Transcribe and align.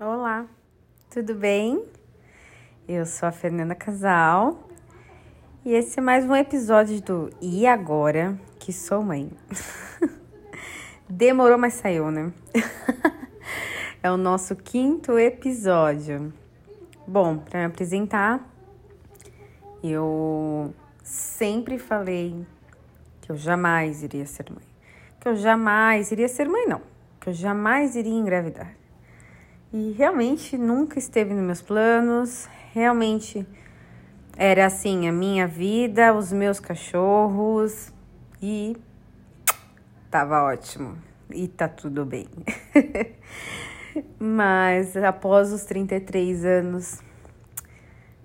Olá, 0.00 0.46
tudo 1.10 1.34
bem? 1.34 1.84
Eu 2.86 3.04
sou 3.04 3.28
a 3.28 3.32
Fernanda 3.32 3.74
Casal 3.74 4.68
e 5.64 5.72
esse 5.72 5.98
é 5.98 6.00
mais 6.00 6.24
um 6.24 6.36
episódio 6.36 7.02
do 7.02 7.30
E 7.40 7.66
Agora 7.66 8.38
que 8.60 8.72
Sou 8.72 9.02
Mãe. 9.02 9.28
Demorou, 11.10 11.58
mas 11.58 11.74
saiu, 11.74 12.12
né? 12.12 12.32
é 14.00 14.08
o 14.08 14.16
nosso 14.16 14.54
quinto 14.54 15.18
episódio. 15.18 16.32
Bom, 17.04 17.38
para 17.38 17.58
me 17.58 17.66
apresentar, 17.66 18.48
eu 19.82 20.72
sempre 21.02 21.76
falei 21.76 22.46
que 23.20 23.32
eu 23.32 23.36
jamais 23.36 24.04
iria 24.04 24.26
ser 24.26 24.48
mãe. 24.48 24.64
Que 25.18 25.28
eu 25.28 25.34
jamais 25.34 26.12
iria 26.12 26.28
ser 26.28 26.48
mãe, 26.48 26.68
não. 26.68 26.82
Que 27.18 27.30
eu 27.30 27.32
jamais 27.32 27.96
iria 27.96 28.14
engravidar. 28.14 28.77
E 29.72 29.92
realmente 29.92 30.56
nunca 30.56 30.98
esteve 30.98 31.34
nos 31.34 31.44
meus 31.44 31.62
planos, 31.62 32.48
realmente 32.72 33.46
era 34.36 34.64
assim 34.64 35.08
a 35.08 35.12
minha 35.12 35.46
vida, 35.46 36.14
os 36.14 36.32
meus 36.32 36.58
cachorros. 36.58 37.92
E 38.40 38.76
tava 40.10 40.42
ótimo. 40.44 40.96
E 41.30 41.48
tá 41.48 41.68
tudo 41.68 42.06
bem. 42.06 42.26
Mas 44.18 44.96
após 44.96 45.52
os 45.52 45.64
33 45.64 46.44
anos, 46.44 47.02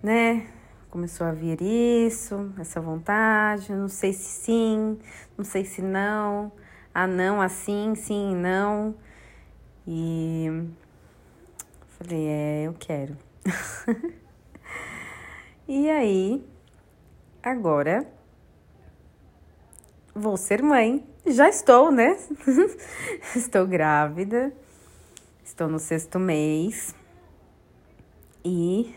né, 0.01 0.45
começou 0.89 1.27
a 1.27 1.31
vir 1.31 1.61
isso, 1.61 2.53
essa 2.59 2.79
vontade, 2.79 3.73
não 3.73 3.89
sei 3.89 4.13
se 4.13 4.43
sim, 4.43 4.99
não 5.37 5.43
sei 5.43 5.65
se 5.65 5.81
não, 5.81 6.51
ah 6.93 7.07
não, 7.07 7.41
assim, 7.41 7.95
sim, 7.95 8.35
não. 8.35 8.95
E 9.87 10.69
Falei, 12.03 12.27
é, 12.27 12.63
eu 12.67 12.73
quero. 12.73 13.17
e 15.65 15.89
aí, 15.89 16.45
agora 17.41 18.05
vou 20.13 20.35
ser 20.35 20.61
mãe. 20.61 21.07
Já 21.25 21.47
estou, 21.47 21.93
né? 21.93 22.17
estou 23.33 23.65
grávida. 23.65 24.51
Estou 25.45 25.69
no 25.69 25.79
sexto 25.79 26.19
mês. 26.19 26.93
E 28.43 28.93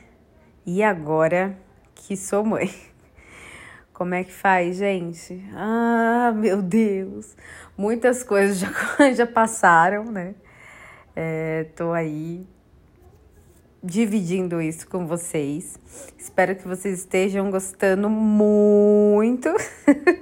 e 0.66 0.82
agora 0.82 1.56
que 1.94 2.16
sou 2.16 2.44
mãe. 2.44 2.74
Como 3.94 4.14
é 4.14 4.24
que 4.24 4.32
faz, 4.32 4.78
gente? 4.78 5.48
Ah, 5.54 6.32
meu 6.34 6.60
Deus! 6.60 7.36
Muitas 7.78 8.24
coisas 8.24 8.58
já, 8.58 9.12
já 9.14 9.26
passaram, 9.28 10.06
né? 10.06 10.34
É, 11.14 11.68
tô 11.76 11.92
aí 11.92 12.44
dividindo 13.86 14.60
isso 14.60 14.88
com 14.88 15.06
vocês. 15.06 15.78
Espero 16.18 16.56
que 16.56 16.66
vocês 16.66 16.98
estejam 16.98 17.50
gostando 17.50 18.10
muito 18.10 19.48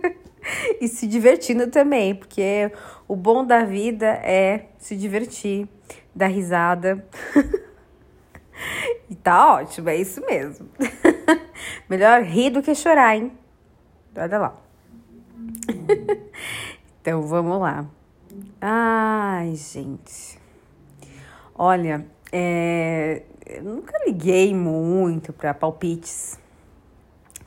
e 0.81 0.87
se 0.87 1.07
divertindo 1.07 1.69
também, 1.69 2.15
porque 2.15 2.71
o 3.09 3.17
bom 3.17 3.45
da 3.45 3.65
vida 3.65 4.07
é 4.07 4.67
se 4.79 4.95
divertir, 4.95 5.67
dar 6.15 6.27
risada. 6.27 7.05
e 9.09 9.15
tá 9.15 9.55
ótimo, 9.55 9.89
é 9.89 9.97
isso 9.97 10.21
mesmo. 10.27 10.69
Melhor 11.89 12.23
rir 12.23 12.51
do 12.51 12.63
que 12.63 12.75
chorar, 12.75 13.17
hein? 13.17 13.33
Olha 14.15 14.39
lá. 14.39 14.55
então 17.01 17.23
vamos 17.23 17.61
lá. 17.61 17.87
Ai, 18.61 19.55
gente. 19.57 20.39
Olha, 21.55 22.07
é, 22.33 23.23
eu 23.47 23.63
nunca 23.63 23.93
liguei 24.07 24.55
muito 24.55 25.33
para 25.33 25.53
palpites, 25.53 26.39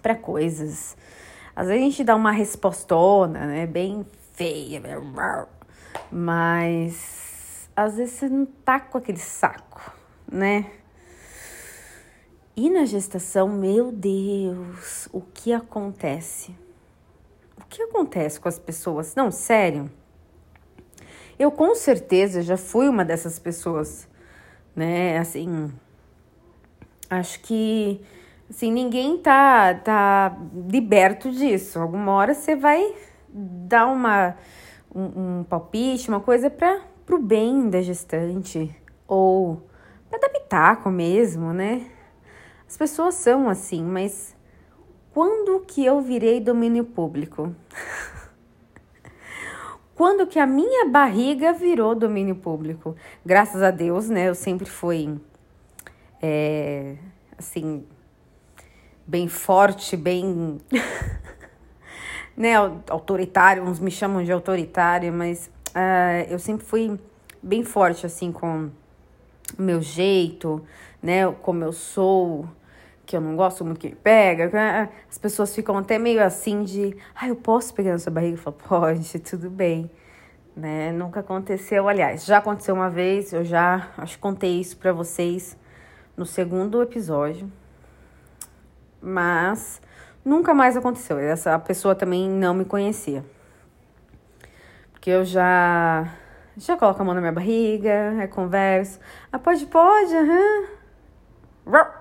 para 0.01 0.15
coisas. 0.15 0.95
Às 1.55 1.67
vezes 1.67 1.81
a 1.81 1.85
gente 1.85 2.03
dá 2.03 2.15
uma 2.15 2.31
respostona, 2.31 3.45
né, 3.47 3.65
bem 3.65 4.05
feia, 4.33 4.81
mas 6.11 7.69
às 7.75 7.97
vezes 7.97 8.13
você 8.13 8.29
não 8.29 8.45
tá 8.45 8.79
com 8.79 8.97
aquele 8.97 9.19
saco, 9.19 9.91
né? 10.31 10.71
E 12.55 12.69
na 12.69 12.85
gestação, 12.85 13.49
meu 13.49 13.91
Deus, 13.91 15.07
o 15.11 15.21
que 15.21 15.53
acontece? 15.53 16.55
O 17.59 17.65
que 17.65 17.81
acontece 17.81 18.39
com 18.39 18.49
as 18.49 18.57
pessoas? 18.57 19.13
Não, 19.15 19.29
sério. 19.29 19.91
Eu 21.37 21.51
com 21.51 21.75
certeza 21.75 22.41
já 22.41 22.57
fui 22.57 22.87
uma 22.87 23.05
dessas 23.05 23.37
pessoas, 23.37 24.07
né? 24.75 25.19
Assim, 25.19 25.71
acho 27.09 27.39
que 27.41 28.01
assim, 28.49 28.71
ninguém 28.71 29.17
tá, 29.17 29.73
tá 29.75 30.37
liberto 30.69 31.31
disso. 31.31 31.79
Alguma 31.79 32.13
hora 32.13 32.33
você 32.33 32.55
vai 32.55 32.93
dar 33.29 33.87
uma, 33.87 34.35
um, 34.93 35.39
um 35.39 35.43
palpite, 35.43 36.09
uma 36.09 36.19
coisa 36.19 36.49
para 36.49 36.81
o 37.11 37.19
bem 37.19 37.69
da 37.69 37.81
gestante 37.81 38.75
ou 39.07 39.61
para 40.09 40.19
dar 40.19 40.29
pitaco 40.29 40.89
mesmo, 40.89 41.53
né? 41.53 41.89
As 42.67 42.77
pessoas 42.77 43.15
são 43.15 43.49
assim, 43.49 43.83
mas 43.83 44.35
quando 45.13 45.61
que 45.61 45.85
eu 45.85 46.01
virei 46.01 46.39
domínio 46.39 46.83
público? 46.83 47.53
quando 49.95 50.27
que 50.27 50.39
a 50.39 50.45
minha 50.45 50.89
barriga 50.89 51.53
virou 51.53 51.95
domínio 51.95 52.35
público? 52.35 52.95
Graças 53.25 53.63
a 53.63 53.71
Deus, 53.71 54.09
né? 54.09 54.27
Eu 54.27 54.35
sempre 54.35 54.69
fui 54.69 55.17
é, 56.21 56.95
assim, 57.37 57.85
bem 59.05 59.27
forte, 59.27 59.95
bem. 59.95 60.59
né, 62.35 62.53
autoritário, 62.89 63.63
uns 63.63 63.79
me 63.79 63.89
chamam 63.89 64.23
de 64.23 64.31
autoritária, 64.31 65.11
mas 65.11 65.49
uh, 65.69 66.29
eu 66.29 66.37
sempre 66.37 66.65
fui 66.65 66.99
bem 67.41 67.63
forte, 67.63 68.05
assim, 68.05 68.31
com 68.31 68.69
o 69.57 69.61
meu 69.61 69.81
jeito, 69.81 70.63
né, 71.01 71.31
como 71.41 71.63
eu 71.63 71.71
sou, 71.71 72.47
que 73.05 73.15
eu 73.15 73.21
não 73.21 73.35
gosto 73.35 73.65
muito 73.65 73.79
que 73.79 73.95
pega. 73.95 74.51
Ah, 74.53 74.89
as 75.09 75.17
pessoas 75.17 75.55
ficam 75.55 75.77
até 75.77 75.97
meio 75.97 76.23
assim 76.23 76.63
de, 76.63 76.95
ah, 77.15 77.27
eu 77.27 77.35
posso 77.35 77.73
pegar 77.73 77.93
na 77.93 77.97
sua 77.97 78.11
barriga? 78.11 78.35
Eu 78.35 78.41
falo, 78.41 78.57
pode, 78.67 79.19
tudo 79.19 79.49
bem. 79.49 79.89
Né? 80.55 80.91
Nunca 80.91 81.21
aconteceu, 81.21 81.87
aliás, 81.87 82.25
já 82.25 82.39
aconteceu 82.39 82.75
uma 82.75 82.89
vez, 82.89 83.31
eu 83.31 83.45
já 83.45 83.89
acho 83.97 84.15
que 84.15 84.21
contei 84.21 84.59
isso 84.59 84.75
para 84.77 84.91
vocês 84.91 85.55
no 86.17 86.25
segundo 86.25 86.81
episódio, 86.81 87.49
mas 88.99 89.79
nunca 90.25 90.53
mais 90.53 90.75
aconteceu. 90.75 91.19
Essa 91.19 91.57
pessoa 91.59 91.93
também 91.93 92.27
não 92.27 92.55
me 92.55 92.65
conhecia. 92.65 93.23
Porque 94.91 95.11
eu 95.11 95.23
já 95.23 96.11
já 96.57 96.75
coloco 96.75 96.99
a 96.99 97.05
mão 97.05 97.13
na 97.13 97.21
minha 97.21 97.31
barriga, 97.31 98.15
é 98.19 98.25
converso. 98.25 98.99
Ah, 99.31 99.37
pode, 99.37 99.67
pode, 99.67 100.15
aham. 100.15 100.65
Uhum. 101.67 101.67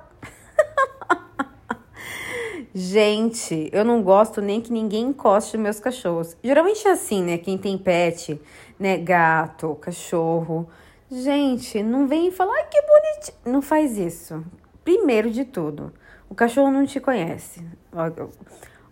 Gente, 2.75 3.69
eu 3.73 3.85
não 3.85 4.03
gosto 4.03 4.41
nem 4.41 4.63
que 4.63 4.73
ninguém 4.73 5.05
encoste 5.05 5.59
meus 5.59 5.79
cachorros. 5.79 6.37
Geralmente 6.43 6.89
é 6.89 6.93
assim, 6.93 7.23
né? 7.23 7.37
Quem 7.37 7.59
tem 7.59 7.77
pet, 7.77 8.41
né? 8.79 8.97
Gato, 8.97 9.75
cachorro 9.77 10.67
Gente, 11.11 11.85
não 11.85 12.09
vem 12.09 12.33
falar, 12.33 12.65
que 12.65 12.83
bonitinho. 12.83 13.39
Não 13.45 13.63
faz 13.63 13.97
isso. 13.97 14.45
Primeiro 14.83 15.31
de 15.31 15.45
tudo, 15.45 15.93
o 16.29 16.35
cachorro 16.35 16.71
não 16.71 16.85
te 16.85 16.99
conhece. 16.99 17.65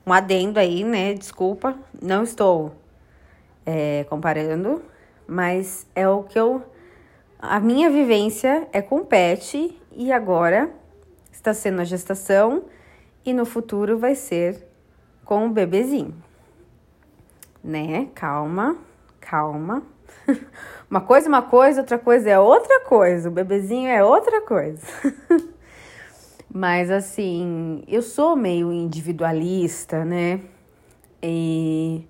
Um 0.07 0.13
adendo 0.13 0.61
aí, 0.61 0.85
né? 0.85 1.15
Desculpa, 1.15 1.77
não 2.01 2.23
estou 2.23 2.73
é, 3.67 4.05
comparando, 4.05 4.81
mas 5.27 5.87
é 5.93 6.09
o 6.09 6.23
que 6.23 6.39
eu. 6.39 6.63
A 7.37 7.59
minha 7.59 7.91
vivência 7.91 8.69
é 8.73 8.81
com 8.81 9.05
pet 9.05 9.77
e 9.91 10.13
agora 10.13 10.71
está 11.33 11.53
sendo 11.53 11.81
a 11.81 11.85
gestação 11.85 12.65
e 13.25 13.33
no 13.33 13.45
futuro 13.45 13.99
vai 13.99 14.15
ser 14.15 14.69
com 15.25 15.47
o 15.47 15.51
bebezinho. 15.51 16.15
Né? 17.63 18.09
Calma, 18.15 18.77
calma. 19.21 19.83
uma 20.95 21.01
coisa 21.01 21.27
é 21.27 21.29
uma 21.29 21.43
coisa, 21.43 21.81
outra 21.81 21.99
coisa 21.99 22.31
é 22.31 22.39
outra 22.39 22.81
coisa. 22.85 23.29
O 23.29 23.33
bebezinho 23.33 23.89
é 23.89 24.05
outra 24.05 24.41
coisa. 24.43 24.81
Mas 26.49 26.89
assim, 26.89 27.83
eu 27.89 28.01
sou 28.01 28.37
meio 28.37 28.73
individualista, 28.73 30.05
né? 30.05 30.41
E 31.21 32.07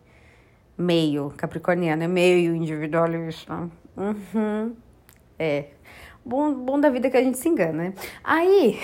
meio 0.77 1.33
capricorniano, 1.35 2.03
é 2.03 2.07
meio 2.07 2.55
individualista. 2.55 3.71
Uhum. 3.97 4.77
É. 5.39 5.69
Bom, 6.23 6.53
bom 6.53 6.79
da 6.79 6.91
vida 6.91 7.09
que 7.09 7.17
a 7.17 7.23
gente 7.23 7.39
se 7.39 7.49
engana, 7.49 7.85
né? 7.85 7.95
Aí. 8.23 8.79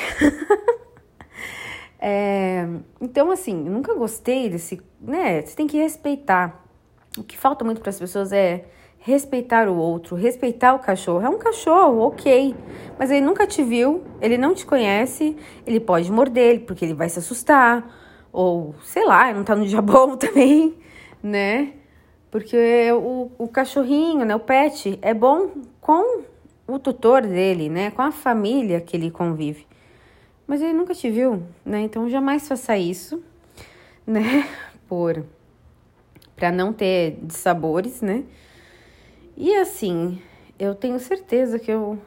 é, 2.00 2.67
então, 3.02 3.31
assim, 3.31 3.55
nunca 3.55 3.94
gostei 3.94 4.49
desse. 4.49 4.81
né? 4.99 5.43
Você 5.43 5.55
tem 5.55 5.67
que 5.67 5.76
respeitar. 5.76 6.64
O 7.19 7.23
que 7.23 7.37
falta 7.37 7.67
muito 7.67 7.82
para 7.82 7.91
as 7.91 7.99
pessoas 7.99 8.32
é 8.32 8.64
respeitar 9.00 9.69
o 9.69 9.76
outro, 9.76 10.14
respeitar 10.14 10.75
o 10.75 10.79
cachorro. 10.79 11.25
É 11.25 11.29
um 11.29 11.38
cachorro, 11.38 12.00
ok. 12.00 12.55
Mas 12.99 13.11
ele 13.11 13.23
nunca 13.23 13.47
te 13.47 13.62
viu, 13.62 14.05
ele 14.20 14.37
não 14.37 14.55
te 14.55 14.67
conhece, 14.67 15.37
ele 15.67 15.81
pode 15.81 16.12
morder 16.12 16.61
porque 16.61 16.85
ele 16.85 16.94
vai 16.94 17.08
se 17.08 17.19
assustar. 17.19 17.97
Ou, 18.32 18.75
sei 18.85 19.05
lá, 19.05 19.32
não 19.32 19.43
tá 19.43 19.56
no 19.56 19.67
dia 19.67 19.81
bom 19.81 20.14
também, 20.19 20.76
né? 21.23 21.73
Porque 22.31 22.93
o, 22.93 23.31
o 23.38 23.49
cachorrinho, 23.49 24.25
né, 24.25 24.37
o 24.37 24.41
pet, 24.41 24.99
é 25.02 25.12
bom 25.12 25.50
com 25.81 26.23
o 26.69 26.79
tutor 26.79 27.23
dele, 27.23 27.69
né? 27.69 27.91
Com 27.91 28.02
a 28.02 28.12
família 28.12 28.81
que 28.81 28.97
ele 28.97 29.11
convive. 29.11 29.67
Mas 30.47 30.62
ele 30.62 30.73
nunca 30.73 30.94
te 30.94 31.11
viu, 31.11 31.43
né? 31.64 31.81
Então 31.81 32.08
jamais 32.08 32.47
faça 32.47 32.76
isso, 32.76 33.23
né? 34.06 34.47
Por 34.87 35.25
para 36.37 36.50
não 36.50 36.73
ter 36.73 37.19
dissabores, 37.23 38.00
né? 38.00 38.25
E 39.42 39.56
assim, 39.56 40.20
eu 40.58 40.75
tenho 40.75 41.00
certeza 41.00 41.58
que 41.58 41.70
eu 41.70 41.98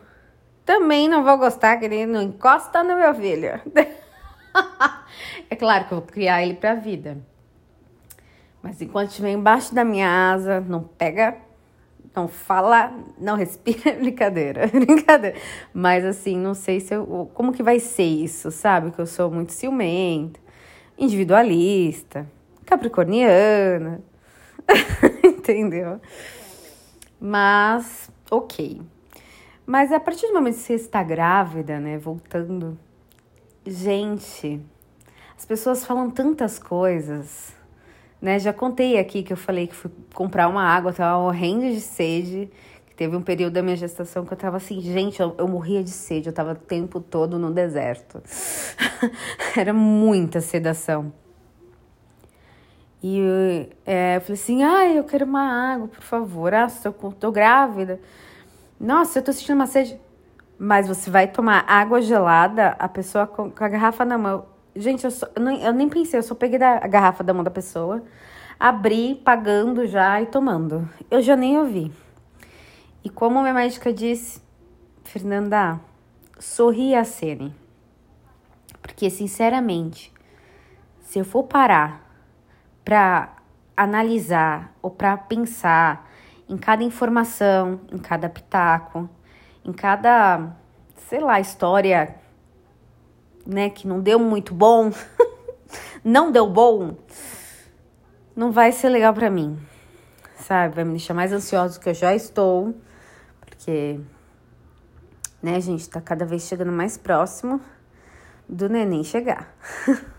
também 0.64 1.10
não 1.10 1.24
vou 1.24 1.36
gostar 1.36 1.78
que 1.78 1.86
ele 1.86 2.06
não 2.06 2.22
encosta 2.22 2.84
no 2.84 2.96
meu 2.96 3.12
filho. 3.16 3.60
é 5.50 5.56
claro 5.56 5.86
que 5.86 5.94
eu 5.96 5.98
vou 5.98 6.06
criar 6.06 6.44
ele 6.44 6.54
pra 6.54 6.76
vida. 6.76 7.18
Mas 8.62 8.80
enquanto 8.84 9.10
estiver 9.10 9.32
embaixo 9.32 9.74
da 9.74 9.84
minha 9.84 10.32
asa, 10.32 10.62
não 10.62 10.84
pega, 10.84 11.36
não 12.16 12.28
fala, 12.28 12.94
não 13.18 13.36
respira, 13.36 13.94
brincadeira, 13.98 14.68
brincadeira. 14.70 15.36
Mas 15.74 16.06
assim, 16.06 16.38
não 16.38 16.54
sei 16.54 16.80
se 16.80 16.94
eu, 16.94 17.32
como 17.34 17.52
que 17.52 17.64
vai 17.64 17.80
ser 17.80 18.04
isso, 18.04 18.52
sabe? 18.52 18.92
Que 18.92 19.00
eu 19.00 19.08
sou 19.08 19.32
muito 19.32 19.54
ciumenta, 19.54 20.40
individualista, 21.00 22.30
capricorniana, 22.64 24.04
entendeu? 25.26 26.00
Mas, 27.26 28.12
ok. 28.30 28.82
Mas 29.66 29.92
a 29.92 30.00
partir 30.00 30.28
do 30.28 30.34
momento 30.34 30.56
que 30.56 30.62
você 30.62 30.74
está 30.74 31.02
grávida, 31.02 31.80
né? 31.80 31.98
Voltando, 31.98 32.78
gente, 33.66 34.60
as 35.38 35.46
pessoas 35.46 35.86
falam 35.86 36.10
tantas 36.10 36.60
coisas 36.60 37.54
né? 38.24 38.40
Já 38.40 38.54
contei 38.54 38.98
aqui 38.98 39.22
que 39.22 39.34
eu 39.34 39.38
falei 39.38 39.68
que 39.68 39.76
fui 39.76 39.92
comprar 40.14 40.48
uma 40.48 40.64
água, 40.64 40.94
tava 40.94 41.22
morrendo 41.22 41.70
de 41.70 41.82
sede. 41.82 42.50
Que 42.88 42.96
teve 42.96 43.18
um 43.18 43.22
período 43.22 43.54
da 43.54 43.62
minha 43.62 43.76
gestação 43.76 44.26
que 44.26 44.32
eu 44.32 44.38
tava 44.38 44.56
assim, 44.56 44.80
gente, 44.80 45.20
eu, 45.20 45.36
eu 45.38 45.46
morria 45.46 45.84
de 45.84 45.90
sede, 45.90 46.30
eu 46.30 46.34
tava 46.34 46.54
o 46.54 46.56
tempo 46.56 47.02
todo 47.02 47.38
no 47.38 47.52
deserto. 47.52 48.24
Era 49.58 49.74
muita 49.74 50.40
sedação. 50.40 51.12
E 53.04 53.70
é, 53.86 54.16
eu 54.16 54.22
falei 54.22 54.34
assim, 54.34 54.64
ai, 54.64 54.98
eu 54.98 55.04
quero 55.04 55.26
uma 55.26 55.74
água, 55.74 55.90
por 55.90 56.02
favor. 56.02 56.54
Ah, 56.54 56.68
tô, 56.68 57.12
tô 57.12 57.32
grávida. 57.34 58.00
Nossa, 58.80 59.20
eu 59.20 59.24
tô 59.24 59.34
sentindo 59.34 59.56
uma 59.56 59.68
sede. 59.68 60.00
Mas 60.58 60.88
você 60.88 61.10
vai 61.10 61.28
tomar 61.28 61.66
água 61.68 62.02
gelada, 62.02 62.78
a 62.80 62.88
pessoa 62.88 63.28
com, 63.28 63.52
com 63.52 63.64
a 63.64 63.68
garrafa 63.68 64.06
na 64.06 64.18
mão. 64.18 64.46
Gente, 64.74 65.04
eu, 65.04 65.12
só, 65.12 65.28
eu, 65.36 65.42
nem, 65.44 65.62
eu 65.62 65.74
nem 65.74 65.90
pensei, 65.90 66.18
eu 66.18 66.24
só 66.24 66.34
peguei 66.34 66.58
da, 66.58 66.78
a 66.78 66.88
garrafa 66.88 67.24
da 67.26 67.34
mão 67.34 67.44
da 67.44 67.52
pessoa, 67.52 68.02
abri, 68.58 69.16
pagando 69.16 69.86
já 69.86 70.22
e 70.22 70.26
tomando. 70.26 70.88
Eu 71.12 71.22
já 71.22 71.36
nem 71.36 71.58
ouvi. 71.58 71.92
E 73.04 73.10
como 73.10 73.42
minha 73.42 73.54
médica 73.54 73.92
disse, 73.92 74.42
Fernanda, 75.04 75.78
sorri 76.40 76.96
a 76.96 77.04
cena. 77.04 77.52
Porque, 78.82 79.10
sinceramente, 79.10 80.14
se 81.02 81.20
eu 81.20 81.26
for 81.26 81.44
parar 81.44 82.13
para 82.84 83.36
analisar 83.76 84.76
ou 84.82 84.92
para 84.92 85.18
pensar 85.18 86.10
em 86.48 86.58
cada 86.58 86.84
informação, 86.84 87.82
em 87.92 87.98
cada 87.98 88.30
pitaco, 88.30 89.10
em 89.66 89.72
cada, 89.72 90.56
sei 91.08 91.20
lá, 91.20 91.40
história 91.40 92.16
né, 93.46 93.70
que 93.70 93.88
não 93.88 94.00
deu 94.00 94.20
muito 94.20 94.54
bom, 94.54 94.92
não 96.04 96.32
deu 96.32 96.48
bom, 96.50 96.96
não 98.36 98.52
vai 98.52 98.72
ser 98.72 98.90
legal 98.90 99.14
para 99.14 99.30
mim, 99.30 99.58
sabe? 100.38 100.76
Vai 100.76 100.84
me 100.84 100.92
deixar 100.92 101.14
mais 101.14 101.32
ansiosa 101.32 101.78
do 101.78 101.82
que 101.82 101.90
eu 101.90 101.94
já 101.94 102.16
estou, 102.16 102.76
porque, 103.42 104.00
né, 105.42 105.60
gente, 105.60 105.90
tá 105.90 106.02
cada 106.02 106.26
vez 106.26 106.44
chegando 106.44 106.72
mais 106.72 106.98
próximo 106.98 107.60
do 108.48 108.70
neném 108.70 109.04
chegar. 109.04 109.54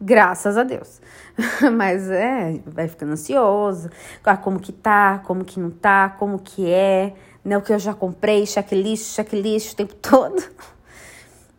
Graças 0.00 0.58
a 0.58 0.62
Deus. 0.62 1.00
Mas 1.74 2.10
é, 2.10 2.60
vai 2.66 2.86
ficando 2.86 3.12
ansioso. 3.12 3.88
Ah, 4.24 4.36
como 4.36 4.60
que 4.60 4.72
tá, 4.72 5.20
como 5.24 5.44
que 5.44 5.58
não 5.58 5.70
tá, 5.70 6.10
como 6.18 6.38
que 6.38 6.70
é, 6.70 7.14
né? 7.44 7.56
O 7.56 7.62
que 7.62 7.72
eu 7.72 7.78
já 7.78 7.94
comprei, 7.94 8.46
checklist, 8.46 9.14
checklist 9.14 9.72
o 9.72 9.76
tempo 9.76 9.94
todo. 10.02 10.42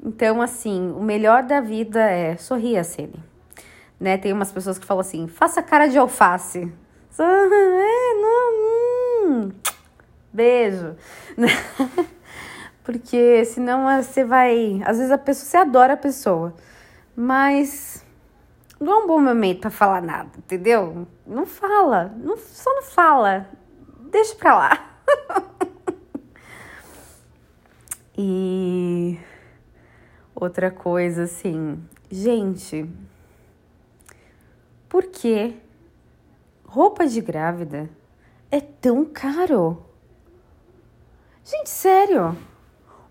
Então, 0.04 0.42
assim, 0.42 0.92
o 0.92 1.02
melhor 1.02 1.44
da 1.44 1.60
vida 1.60 2.00
é 2.00 2.38
sorrir, 2.38 2.84
Cine. 2.84 3.24
Né? 4.00 4.18
Tem 4.18 4.32
umas 4.32 4.52
pessoas 4.52 4.78
que 4.78 4.86
falam 4.86 5.02
assim, 5.02 5.28
faça 5.28 5.62
cara 5.64 5.88
de 5.88 5.98
alface. 5.98 6.72
É, 7.20 8.14
não, 8.22 9.32
hum, 9.32 9.52
beijo. 10.32 10.96
Porque 12.84 13.44
senão 13.46 13.86
você 14.02 14.24
vai. 14.24 14.82
Às 14.86 14.98
vezes 14.98 15.12
a 15.12 15.18
pessoa, 15.18 15.46
você 15.46 15.58
adora 15.58 15.94
a 15.94 15.98
pessoa, 15.98 16.54
mas 17.16 18.06
não 18.80 18.94
é 18.94 19.04
um 19.04 19.08
bom 19.08 19.20
momento 19.20 19.62
para 19.62 19.70
falar 19.70 20.02
nada, 20.02 20.32
entendeu? 20.38 21.08
Não 21.26 21.46
fala, 21.46 22.14
não, 22.18 22.38
só 22.38 22.74
não 22.74 22.84
fala. 22.84 23.50
Deixa 24.12 24.36
pra 24.36 24.56
lá. 24.56 25.00
e 28.18 29.20
Outra 30.40 30.70
coisa 30.70 31.24
assim, 31.24 31.84
gente, 32.12 32.88
por 34.88 35.06
que 35.06 35.60
roupa 36.64 37.08
de 37.08 37.22
grávida 37.22 37.90
é 38.52 38.62
tão 38.62 39.04
caro? 39.04 39.84
Gente, 41.44 41.72
sério, 41.72 42.38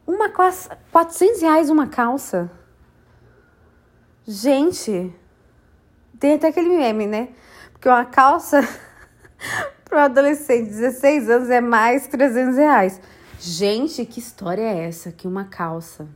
uma 0.06 0.28
calça, 0.28 0.78
400 0.92 1.42
reais 1.42 1.68
uma 1.68 1.88
calça. 1.88 2.48
Gente, 4.24 5.12
tem 6.18 6.34
até 6.34 6.48
aquele 6.48 6.70
meme, 6.70 7.06
né? 7.06 7.28
Porque 7.72 7.88
uma 7.88 8.04
calça 8.04 8.60
para 9.84 9.98
um 9.98 10.02
adolescente 10.02 10.64
de 10.64 10.76
16 10.76 11.30
anos 11.30 11.50
é 11.50 11.60
mais 11.60 12.06
300 12.06 12.56
reais. 12.56 13.00
Gente, 13.38 14.04
que 14.04 14.18
história 14.18 14.62
é 14.62 14.86
essa? 14.86 15.12
Que 15.12 15.28
uma 15.28 15.44
calça 15.44 16.08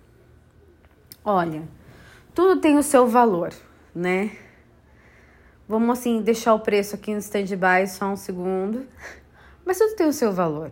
Olha, 1.23 1.69
tudo 2.35 2.63
tem 2.63 2.79
o 2.79 2.83
seu 2.83 3.07
valor, 3.07 3.53
né? 3.95 4.31
Vamos 5.69 5.99
assim 5.99 6.23
deixar 6.23 6.55
o 6.55 6.61
preço 6.61 6.95
aqui 6.95 7.13
no 7.13 7.19
stand-by 7.19 7.87
só 7.87 8.07
um 8.07 8.17
segundo. 8.17 8.87
Mas 9.65 9.77
tudo 9.77 9.97
tem 9.97 10.07
o 10.07 10.15
seu 10.15 10.33
valor, 10.33 10.71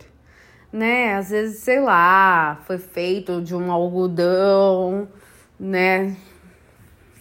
né? 0.73 1.15
Às 1.15 1.29
vezes, 1.29 1.59
sei 1.59 1.79
lá, 1.79 2.59
foi 2.65 2.79
feito 2.79 3.43
de 3.43 3.55
um 3.55 3.71
algodão, 3.71 5.07
né? 5.59 6.17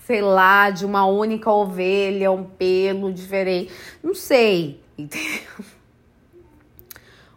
Sei 0.09 0.23
lá, 0.23 0.71
de 0.71 0.87
uma 0.87 1.05
única 1.05 1.53
ovelha, 1.53 2.33
um 2.33 2.43
pelo 2.43 3.12
diferente. 3.12 3.71
Não 4.03 4.15
sei, 4.15 4.81
entendeu? 4.97 5.67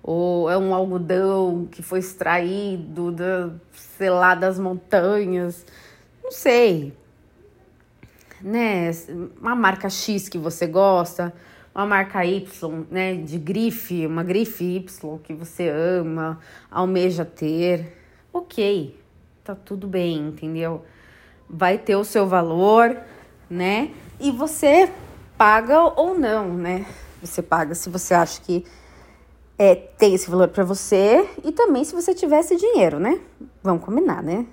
Ou 0.01 0.50
é 0.50 0.58
um 0.58 0.74
algodão 0.74 1.68
que 1.70 1.84
foi 1.84 2.00
extraído 2.00 3.12
da, 3.12 3.51
sei 3.74 4.10
lá, 4.10 4.34
das 4.34 4.58
montanhas 4.58 5.66
não 6.24 6.32
sei, 6.32 6.94
né? 8.40 8.90
Uma 9.38 9.54
marca 9.54 9.90
X 9.90 10.30
que 10.30 10.38
você 10.38 10.66
gosta, 10.66 11.34
uma 11.75 11.86
marca 11.86 12.25
Y, 12.25 12.86
né? 12.90 13.16
De 13.16 13.38
grife, 13.38 14.08
uma 14.08 14.24
grife 14.24 14.63
Y 14.63 15.18
que 15.20 15.34
você 15.34 15.68
ama, 15.68 16.40
almeja 16.72 17.25
ter. 17.25 17.98
Ok, 18.32 18.98
tá 19.44 19.54
tudo 19.54 19.88
bem, 19.88 20.30
entendeu? 20.30 20.86
Vai 21.53 21.77
ter 21.77 21.96
o 21.96 22.03
seu 22.05 22.25
valor, 22.25 22.98
né? 23.50 23.91
E 24.20 24.31
você 24.31 24.91
paga 25.38 25.81
ou 26.00 26.17
não, 26.17 26.53
né? 26.53 26.86
Você 27.22 27.41
paga 27.41 27.75
se 27.75 27.89
você 27.89 28.13
acha 28.13 28.41
que 28.41 28.65
é, 29.58 29.75
tem 29.75 30.13
esse 30.13 30.29
valor 30.29 30.48
para 30.48 30.63
você 30.63 31.29
e 31.43 31.51
também 31.51 31.84
se 31.84 31.93
você 31.93 32.15
tivesse 32.15 32.55
dinheiro, 32.55 33.00
né? 33.00 33.20
Vamos 33.62 33.84
combinar, 33.84 34.24
né? 34.24 34.46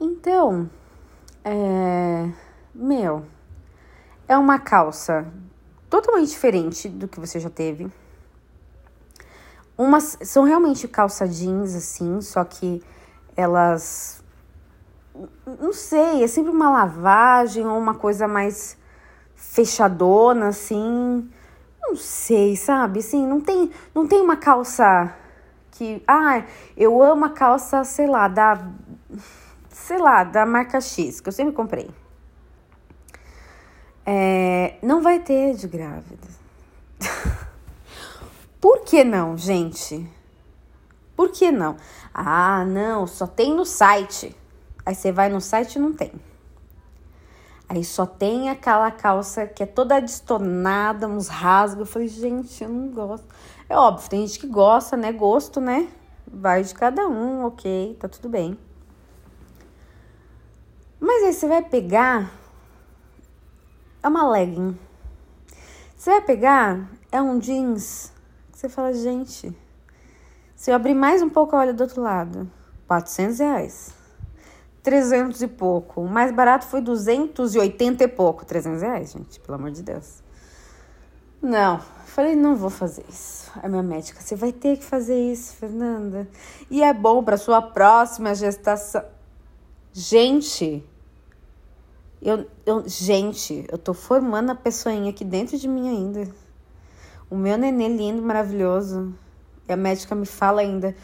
Então, 0.00 0.70
é, 1.44 2.30
meu, 2.74 3.26
é 4.28 4.36
uma 4.36 4.58
calça 4.58 5.26
totalmente 5.90 6.30
diferente 6.30 6.88
do 6.88 7.06
que 7.06 7.20
você 7.20 7.38
já 7.38 7.50
teve. 7.50 7.90
Umas 9.76 10.16
são 10.22 10.44
realmente 10.44 10.86
calça 10.88 11.26
jeans, 11.26 11.74
assim, 11.74 12.20
só 12.20 12.44
que 12.44 12.82
elas. 13.36 14.21
Não 15.60 15.72
sei, 15.72 16.24
é 16.24 16.26
sempre 16.26 16.50
uma 16.50 16.70
lavagem 16.70 17.66
ou 17.66 17.78
uma 17.78 17.94
coisa 17.94 18.26
mais 18.26 18.76
fechadona, 19.34 20.48
assim. 20.48 21.28
Não 21.80 21.96
sei, 21.96 22.56
sabe? 22.56 23.00
Assim, 23.00 23.26
não 23.26 23.40
tem, 23.40 23.70
não 23.94 24.06
tem 24.06 24.20
uma 24.20 24.36
calça 24.36 25.14
que. 25.72 26.02
Ah, 26.06 26.44
eu 26.76 27.02
amo 27.02 27.26
a 27.26 27.30
calça, 27.30 27.84
sei 27.84 28.06
lá, 28.06 28.28
da. 28.28 28.66
Sei 29.68 29.98
lá, 29.98 30.24
da 30.24 30.46
marca 30.46 30.80
X, 30.80 31.20
que 31.20 31.28
eu 31.28 31.32
sempre 31.32 31.52
comprei. 31.52 31.90
É, 34.06 34.76
não 34.82 35.02
vai 35.02 35.18
ter 35.18 35.54
de 35.54 35.68
grávida. 35.68 36.28
Por 38.60 38.80
que 38.84 39.04
não, 39.04 39.36
gente? 39.36 40.08
Por 41.16 41.30
que 41.30 41.50
não? 41.50 41.76
Ah, 42.14 42.64
não, 42.64 43.06
só 43.06 43.26
tem 43.26 43.54
no 43.54 43.64
site. 43.64 44.36
Aí 44.84 44.94
você 44.94 45.12
vai 45.12 45.28
no 45.28 45.40
site 45.40 45.76
e 45.76 45.78
não 45.78 45.92
tem. 45.92 46.12
Aí 47.68 47.82
só 47.84 48.04
tem 48.04 48.50
aquela 48.50 48.90
calça 48.90 49.46
que 49.46 49.62
é 49.62 49.66
toda 49.66 50.00
destonada, 50.00 51.08
uns 51.08 51.28
rasgos. 51.28 51.80
Eu 51.80 51.86
falei, 51.86 52.08
gente, 52.08 52.62
eu 52.62 52.68
não 52.68 52.88
gosto. 52.88 53.26
É 53.68 53.76
óbvio, 53.76 54.10
tem 54.10 54.26
gente 54.26 54.38
que 54.38 54.46
gosta, 54.46 54.96
né? 54.96 55.10
Gosto, 55.10 55.60
né? 55.60 55.88
Vai 56.26 56.62
de 56.62 56.74
cada 56.74 57.08
um, 57.08 57.46
ok, 57.46 57.96
tá 57.98 58.08
tudo 58.08 58.28
bem. 58.28 58.58
Mas 61.00 61.24
aí 61.24 61.32
você 61.32 61.48
vai 61.48 61.62
pegar. 61.62 62.30
É 64.02 64.08
uma 64.08 64.28
legging. 64.28 64.78
Você 65.96 66.10
vai 66.10 66.20
pegar. 66.20 66.90
É 67.10 67.22
um 67.22 67.38
jeans. 67.38 68.12
Você 68.52 68.68
fala, 68.68 68.92
gente. 68.92 69.56
Se 70.54 70.70
eu 70.70 70.74
abrir 70.74 70.94
mais 70.94 71.22
um 71.22 71.30
pouco, 71.30 71.56
olha 71.56 71.72
do 71.72 71.82
outro 71.82 72.02
lado. 72.02 72.50
400 72.86 73.38
reais. 73.38 74.01
300 74.82 75.40
e 75.42 75.48
pouco. 75.48 76.00
O 76.00 76.08
mais 76.08 76.32
barato 76.32 76.66
foi 76.66 76.80
280 76.80 78.04
e 78.04 78.08
pouco. 78.08 78.44
300 78.44 78.82
reais, 78.82 79.12
gente, 79.12 79.38
pelo 79.40 79.54
amor 79.56 79.70
de 79.70 79.82
Deus. 79.82 80.22
Não, 81.40 81.80
falei, 82.06 82.36
não 82.36 82.56
vou 82.56 82.70
fazer 82.70 83.04
isso. 83.08 83.50
A 83.62 83.68
minha 83.68 83.82
médica, 83.82 84.20
você 84.20 84.36
vai 84.36 84.52
ter 84.52 84.78
que 84.78 84.84
fazer 84.84 85.18
isso, 85.18 85.54
Fernanda. 85.56 86.28
E 86.70 86.82
é 86.82 86.92
bom 86.92 87.22
para 87.22 87.36
sua 87.36 87.60
próxima 87.60 88.34
gestação. 88.34 89.04
Gente, 89.92 90.84
eu, 92.20 92.46
eu, 92.64 92.88
gente, 92.88 93.66
eu 93.70 93.76
tô 93.76 93.92
formando 93.92 94.50
a 94.50 94.54
pessoinha 94.54 95.10
aqui 95.10 95.24
dentro 95.24 95.58
de 95.58 95.68
mim 95.68 95.88
ainda. 95.88 96.28
O 97.28 97.36
meu 97.36 97.58
nenê 97.58 97.88
lindo, 97.88 98.22
maravilhoso. 98.22 99.12
E 99.68 99.72
a 99.72 99.76
médica 99.76 100.14
me 100.14 100.26
fala 100.26 100.60
ainda: 100.60 100.94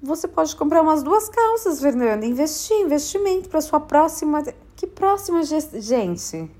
você 0.00 0.28
pode 0.28 0.54
comprar 0.54 0.80
umas 0.80 1.02
duas 1.02 1.28
calças, 1.28 1.80
Fernanda. 1.80 2.24
Investir, 2.24 2.76
investimento 2.76 3.48
para 3.48 3.60
sua 3.60 3.80
próxima. 3.80 4.42
Que 4.76 4.86
próxima 4.86 5.42
gente? 5.42 6.50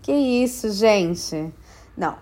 Que 0.00 0.12
isso, 0.12 0.70
gente? 0.70 1.52
Não. 1.96 2.16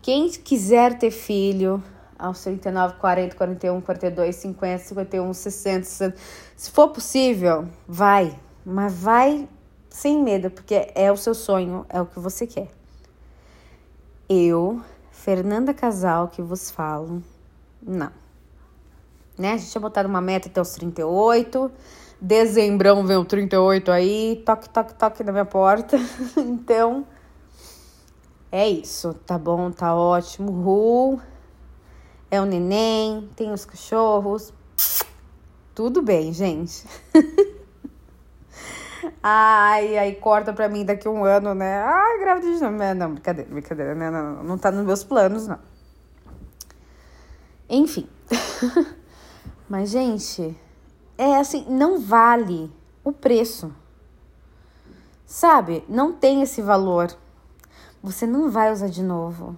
Quem 0.00 0.30
quiser 0.30 0.98
ter 0.98 1.10
filho 1.10 1.82
aos 2.18 2.42
39, 2.42 2.94
40, 2.94 3.36
41, 3.36 3.80
42, 3.80 4.36
50, 4.36 4.78
51, 4.84 5.32
60, 5.34 5.84
60, 5.84 6.16
se 6.56 6.70
for 6.70 6.88
possível, 6.88 7.68
vai. 7.86 8.38
Mas 8.64 8.94
vai 8.94 9.48
sem 9.90 10.22
medo, 10.22 10.50
porque 10.50 10.90
é 10.94 11.12
o 11.12 11.16
seu 11.16 11.34
sonho, 11.34 11.84
é 11.88 12.00
o 12.00 12.06
que 12.06 12.18
você 12.18 12.46
quer. 12.46 12.68
Eu, 14.28 14.80
Fernanda 15.10 15.74
Casal, 15.74 16.28
que 16.28 16.40
vos 16.40 16.70
falo, 16.70 17.22
não 17.82 18.23
né? 19.38 19.52
A 19.52 19.56
gente 19.56 19.70
tinha 19.70 19.80
botado 19.80 20.08
uma 20.08 20.20
meta 20.20 20.48
até 20.48 20.60
os 20.60 20.70
38. 20.70 21.70
Dezembrão 22.20 23.04
vem 23.04 23.16
o 23.16 23.24
38 23.24 23.90
aí, 23.90 24.42
toque, 24.46 24.68
toque, 24.68 24.94
toque 24.94 25.24
na 25.24 25.32
minha 25.32 25.44
porta. 25.44 25.98
então, 26.38 27.06
é 28.50 28.68
isso, 28.68 29.14
tá 29.26 29.36
bom, 29.38 29.70
tá 29.70 29.94
ótimo. 29.94 30.50
Ru, 30.50 31.20
é 32.30 32.40
o 32.40 32.44
neném, 32.44 33.28
tem 33.36 33.52
os 33.52 33.64
cachorros. 33.64 34.52
Tudo 35.74 36.00
bem, 36.02 36.32
gente. 36.32 36.86
Ai, 39.22 39.98
aí 39.98 40.14
corta 40.14 40.52
pra 40.52 40.68
mim 40.68 40.84
daqui 40.84 41.08
um 41.08 41.24
ano, 41.24 41.54
né? 41.54 41.82
Ai, 41.82 42.18
grávida 42.20 42.46
de 42.46 42.60
novo. 42.60 42.94
Não, 42.94 43.12
brincadeira, 43.12 43.50
brincadeira, 43.50 43.94
né? 43.94 44.10
Não, 44.10 44.36
não, 44.36 44.44
não 44.44 44.58
tá 44.58 44.70
nos 44.70 44.84
meus 44.84 45.04
planos, 45.04 45.46
não. 45.46 45.58
Enfim. 47.68 48.08
Mas, 49.68 49.90
gente, 49.90 50.56
é 51.16 51.36
assim, 51.36 51.64
não 51.68 52.00
vale 52.00 52.70
o 53.02 53.12
preço. 53.12 53.72
Sabe? 55.26 55.84
Não 55.88 56.12
tem 56.12 56.42
esse 56.42 56.60
valor. 56.60 57.16
Você 58.02 58.26
não 58.26 58.50
vai 58.50 58.72
usar 58.72 58.88
de 58.88 59.02
novo. 59.02 59.56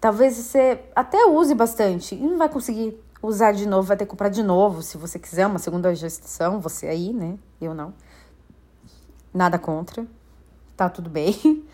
Talvez 0.00 0.36
você 0.36 0.80
até 0.94 1.26
use 1.26 1.54
bastante 1.54 2.14
e 2.14 2.18
não 2.18 2.38
vai 2.38 2.48
conseguir 2.48 2.98
usar 3.22 3.52
de 3.52 3.66
novo, 3.66 3.88
vai 3.88 3.96
ter 3.96 4.04
que 4.04 4.10
comprar 4.10 4.28
de 4.28 4.42
novo, 4.42 4.80
se 4.80 4.96
você 4.96 5.18
quiser 5.18 5.46
uma 5.46 5.58
segunda 5.58 5.94
gestação, 5.94 6.60
você 6.60 6.86
aí, 6.86 7.12
né? 7.12 7.36
Eu 7.60 7.74
não. 7.74 7.92
Nada 9.34 9.58
contra. 9.58 10.06
Tá 10.76 10.88
tudo 10.88 11.10
bem. 11.10 11.64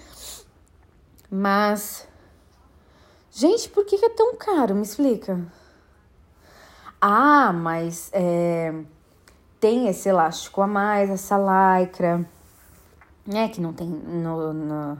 Mas 1.30 2.08
gente, 3.30 3.68
por 3.68 3.84
que 3.84 4.02
é 4.02 4.08
tão 4.08 4.36
caro? 4.36 4.74
Me 4.74 4.82
explica. 4.82 5.40
Ah, 7.06 7.52
mas 7.52 8.08
é, 8.14 8.72
tem 9.60 9.88
esse 9.88 10.08
elástico 10.08 10.62
a 10.62 10.66
mais, 10.66 11.10
essa 11.10 11.36
lycra, 11.36 12.26
né? 13.26 13.46
Que 13.50 13.60
não 13.60 13.74
tem 13.74 13.86
no, 13.86 14.54
no, 14.54 14.98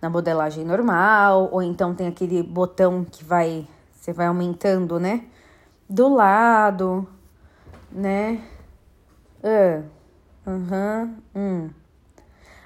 na 0.00 0.08
modelagem 0.08 0.64
normal, 0.64 1.50
ou 1.52 1.62
então 1.62 1.94
tem 1.94 2.06
aquele 2.06 2.42
botão 2.42 3.04
que 3.04 3.22
vai, 3.22 3.68
você 3.92 4.10
vai 4.10 4.26
aumentando, 4.26 4.98
né? 4.98 5.26
Do 5.86 6.08
lado, 6.08 7.06
né? 7.92 8.42
Uhum, 10.46 11.16
hum. 11.36 11.70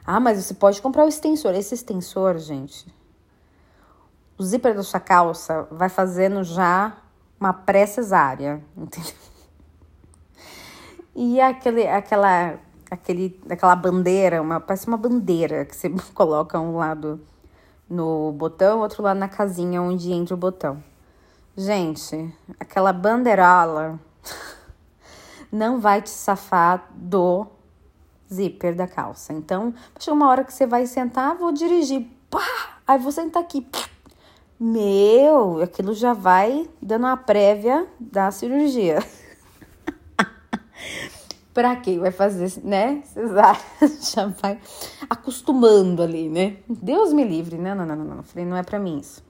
Ah, 0.07 0.21
mas 0.21 0.45
você 0.45 0.55
pode 0.55 0.81
comprar 0.81 1.05
o 1.05 1.09
extensor. 1.09 1.53
Esse 1.53 1.75
extensor, 1.75 2.39
gente, 2.39 2.87
o 4.39 4.45
zíper 4.45 4.77
da 4.77 4.85
sua 4.85 5.01
calça 5.01 5.67
vai 5.69 5.89
fazendo 5.89 6.45
já 6.45 6.97
uma 7.41 7.53
pré-cesárea, 7.53 8.63
entendeu? 8.77 9.15
E 11.15 11.41
aquele, 11.41 11.87
aquela, 11.87 12.59
aquele, 12.91 13.41
aquela 13.51 13.75
bandeira, 13.75 14.41
uma, 14.41 14.61
parece 14.61 14.87
uma 14.87 14.97
bandeira 14.97 15.65
que 15.65 15.75
você 15.75 15.91
coloca 16.15 16.59
um 16.61 16.77
lado 16.77 17.21
no 17.89 18.33
botão, 18.33 18.81
outro 18.81 19.03
lado 19.03 19.19
na 19.19 19.29
casinha 19.29 19.83
onde 19.83 20.13
entra 20.13 20.35
o 20.35 20.39
botão. 20.39 20.83
Gente, 21.57 22.33
aquela 22.61 22.93
bandeirola 22.93 23.99
não 25.51 25.81
vai 25.81 26.01
te 26.01 26.11
safar 26.11 26.87
do 26.95 27.47
zíper 28.33 28.77
da 28.77 28.87
calça. 28.87 29.33
Então, 29.33 29.75
chega 29.99 30.15
uma 30.15 30.29
hora 30.29 30.45
que 30.45 30.53
você 30.53 30.67
vai 30.67 30.87
sentar, 30.87 31.35
vou 31.35 31.51
dirigir, 31.51 32.07
pá! 32.31 32.79
Aí 32.87 32.99
vou 32.99 33.11
sentar 33.11 33.43
aqui, 33.43 33.67
meu, 34.59 35.63
aquilo 35.63 35.95
já 35.95 36.13
vai 36.13 36.69
dando 36.83 37.05
uma 37.05 37.17
prévia 37.17 37.87
da 38.01 38.31
cirurgia. 38.31 38.99
pra 41.55 41.77
quem 41.77 41.99
vai 41.99 42.11
fazer, 42.11 42.53
né? 42.65 43.03
Cesárea, 43.05 43.61
já 44.15 44.27
vai 44.27 44.61
acostumando 45.09 46.03
ali, 46.03 46.29
né? 46.29 46.57
Deus 46.69 47.13
me 47.13 47.25
livre, 47.25 47.57
né? 47.57 47.75
Não, 47.75 47.87
não, 47.87 47.97
não, 47.97 48.05
não. 48.17 48.23
Falei, 48.23 48.45
não 48.45 48.57
é 48.57 48.63
pra 48.63 48.79
mim 48.79 48.99
isso. 48.99 49.23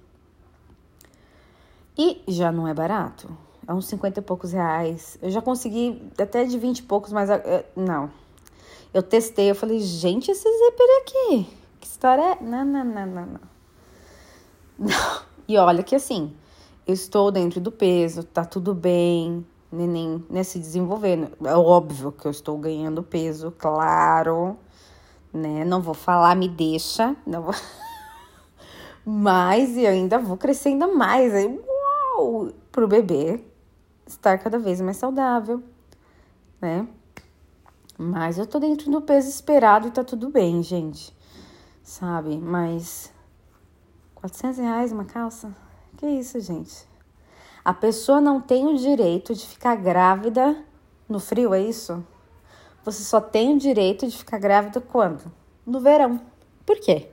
E 1.96 2.22
já 2.28 2.52
não 2.52 2.66
é 2.66 2.72
barato. 2.72 3.28
É 3.66 3.74
uns 3.74 3.86
50 3.86 4.20
e 4.20 4.22
poucos 4.22 4.52
reais. 4.52 5.18
Eu 5.20 5.30
já 5.30 5.42
consegui 5.42 6.10
até 6.18 6.44
de 6.44 6.58
20 6.58 6.78
e 6.78 6.82
poucos, 6.84 7.12
mas 7.12 7.28
eh, 7.28 7.66
não. 7.76 8.10
Eu 8.94 9.02
testei, 9.02 9.50
eu 9.50 9.54
falei, 9.54 9.80
gente, 9.80 10.30
esse 10.30 10.48
zíper 10.48 10.86
aqui. 11.02 11.56
Que 11.80 11.86
história 11.86 12.22
é? 12.22 12.42
Não, 12.42 12.64
não, 12.64 12.84
não, 12.84 13.06
não, 13.06 13.26
não. 13.26 13.57
E 15.48 15.56
olha 15.56 15.82
que 15.82 15.94
assim, 15.94 16.34
eu 16.86 16.92
estou 16.92 17.30
dentro 17.30 17.60
do 17.60 17.72
peso, 17.72 18.22
tá 18.22 18.44
tudo 18.44 18.74
bem, 18.74 19.46
neném 19.72 20.24
né, 20.28 20.42
se 20.42 20.58
desenvolvendo. 20.58 21.30
É 21.44 21.54
óbvio 21.54 22.12
que 22.12 22.26
eu 22.26 22.30
estou 22.30 22.58
ganhando 22.58 23.02
peso, 23.02 23.50
claro, 23.56 24.56
né? 25.32 25.64
Não 25.64 25.80
vou 25.80 25.94
falar, 25.94 26.34
me 26.36 26.48
deixa, 26.48 27.16
não 27.26 27.42
vou. 27.42 27.54
Mas 29.04 29.76
eu 29.76 29.88
ainda 29.88 30.18
vou 30.18 30.36
crescer 30.36 30.68
ainda 30.68 30.86
mais. 30.86 31.34
Aí, 31.34 31.46
uau! 31.46 32.52
Pro 32.70 32.86
bebê 32.86 33.42
estar 34.06 34.38
cada 34.38 34.58
vez 34.58 34.80
mais 34.80 34.96
saudável, 34.96 35.62
né? 36.60 36.86
Mas 37.98 38.38
eu 38.38 38.46
tô 38.46 38.58
dentro 38.58 38.90
do 38.90 39.02
peso 39.02 39.28
esperado 39.28 39.88
e 39.88 39.90
tá 39.90 40.04
tudo 40.04 40.30
bem, 40.30 40.62
gente. 40.62 41.14
Sabe? 41.82 42.36
Mas 42.38 43.12
400 44.20 44.58
reais 44.58 44.92
uma 44.92 45.04
calça? 45.04 45.54
Que 45.96 46.06
isso, 46.06 46.38
gente? 46.40 46.86
A 47.64 47.72
pessoa 47.72 48.20
não 48.20 48.40
tem 48.40 48.66
o 48.66 48.76
direito 48.76 49.34
de 49.34 49.46
ficar 49.46 49.76
grávida 49.76 50.56
no 51.08 51.18
frio, 51.18 51.54
é 51.54 51.62
isso? 51.62 52.04
Você 52.84 53.02
só 53.02 53.20
tem 53.20 53.54
o 53.54 53.58
direito 53.58 54.06
de 54.06 54.16
ficar 54.16 54.38
grávida 54.38 54.80
quando? 54.80 55.32
No 55.66 55.80
verão. 55.80 56.20
Por 56.64 56.78
quê? 56.80 57.10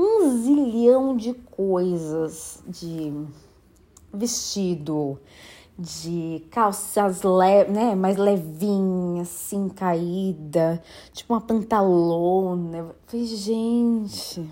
um 0.00 0.42
zilhão 0.42 1.14
de 1.14 1.34
coisas, 1.34 2.62
de 2.66 3.12
vestido, 4.12 5.18
de 5.78 6.42
calças 6.50 7.22
le 7.22 7.64
né, 7.70 7.94
mais 7.94 8.16
levinhas, 8.16 9.28
assim, 9.28 9.68
caída, 9.68 10.82
tipo 11.12 11.34
uma 11.34 11.40
pantalona. 11.40 12.94
Falei, 13.06 13.26
gente. 13.26 14.48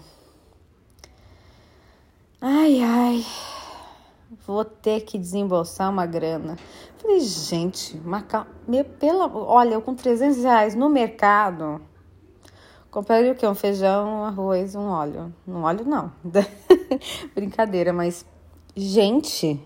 Ai, 2.40 2.80
ai. 2.83 3.26
Vou 4.47 4.64
ter 4.64 5.00
que 5.00 5.18
desembolsar 5.18 5.90
uma 5.90 6.07
grana. 6.07 6.57
Falei, 6.99 7.18
gente, 7.18 7.97
uma 8.04 8.23
cal... 8.23 8.47
pela... 9.00 9.26
olha, 9.26 9.75
eu 9.75 9.83
com 9.83 9.92
300 9.92 10.45
reais 10.45 10.75
no 10.76 10.88
mercado, 10.88 11.80
compraria 12.92 13.33
o 13.33 13.35
quê? 13.35 13.45
Um 13.45 13.57
feijão, 13.57 14.21
um 14.21 14.25
arroz, 14.25 14.76
um 14.76 14.87
óleo. 14.88 15.35
Um 15.47 15.62
óleo 15.64 15.85
não. 15.85 16.12
Brincadeira, 17.35 17.92
mas, 17.92 18.25
gente, 18.76 19.61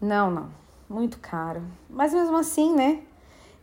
não, 0.00 0.30
não. 0.30 0.50
Muito 0.88 1.18
caro. 1.18 1.62
Mas 1.90 2.14
mesmo 2.14 2.36
assim, 2.36 2.74
né? 2.76 3.02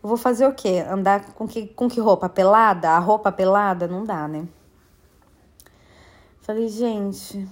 Eu 0.04 0.10
vou 0.10 0.18
fazer 0.18 0.46
o 0.46 0.54
quê? 0.54 0.86
Andar 0.90 1.34
com 1.34 1.48
que, 1.48 1.68
com 1.68 1.88
que 1.88 2.02
roupa? 2.02 2.28
Pelada? 2.28 2.90
A 2.90 3.00
roupa 3.00 3.32
pelada? 3.32 3.88
Não 3.88 4.04
dá, 4.04 4.28
né? 4.28 4.46
Falei, 6.46 6.70
gente. 6.70 7.48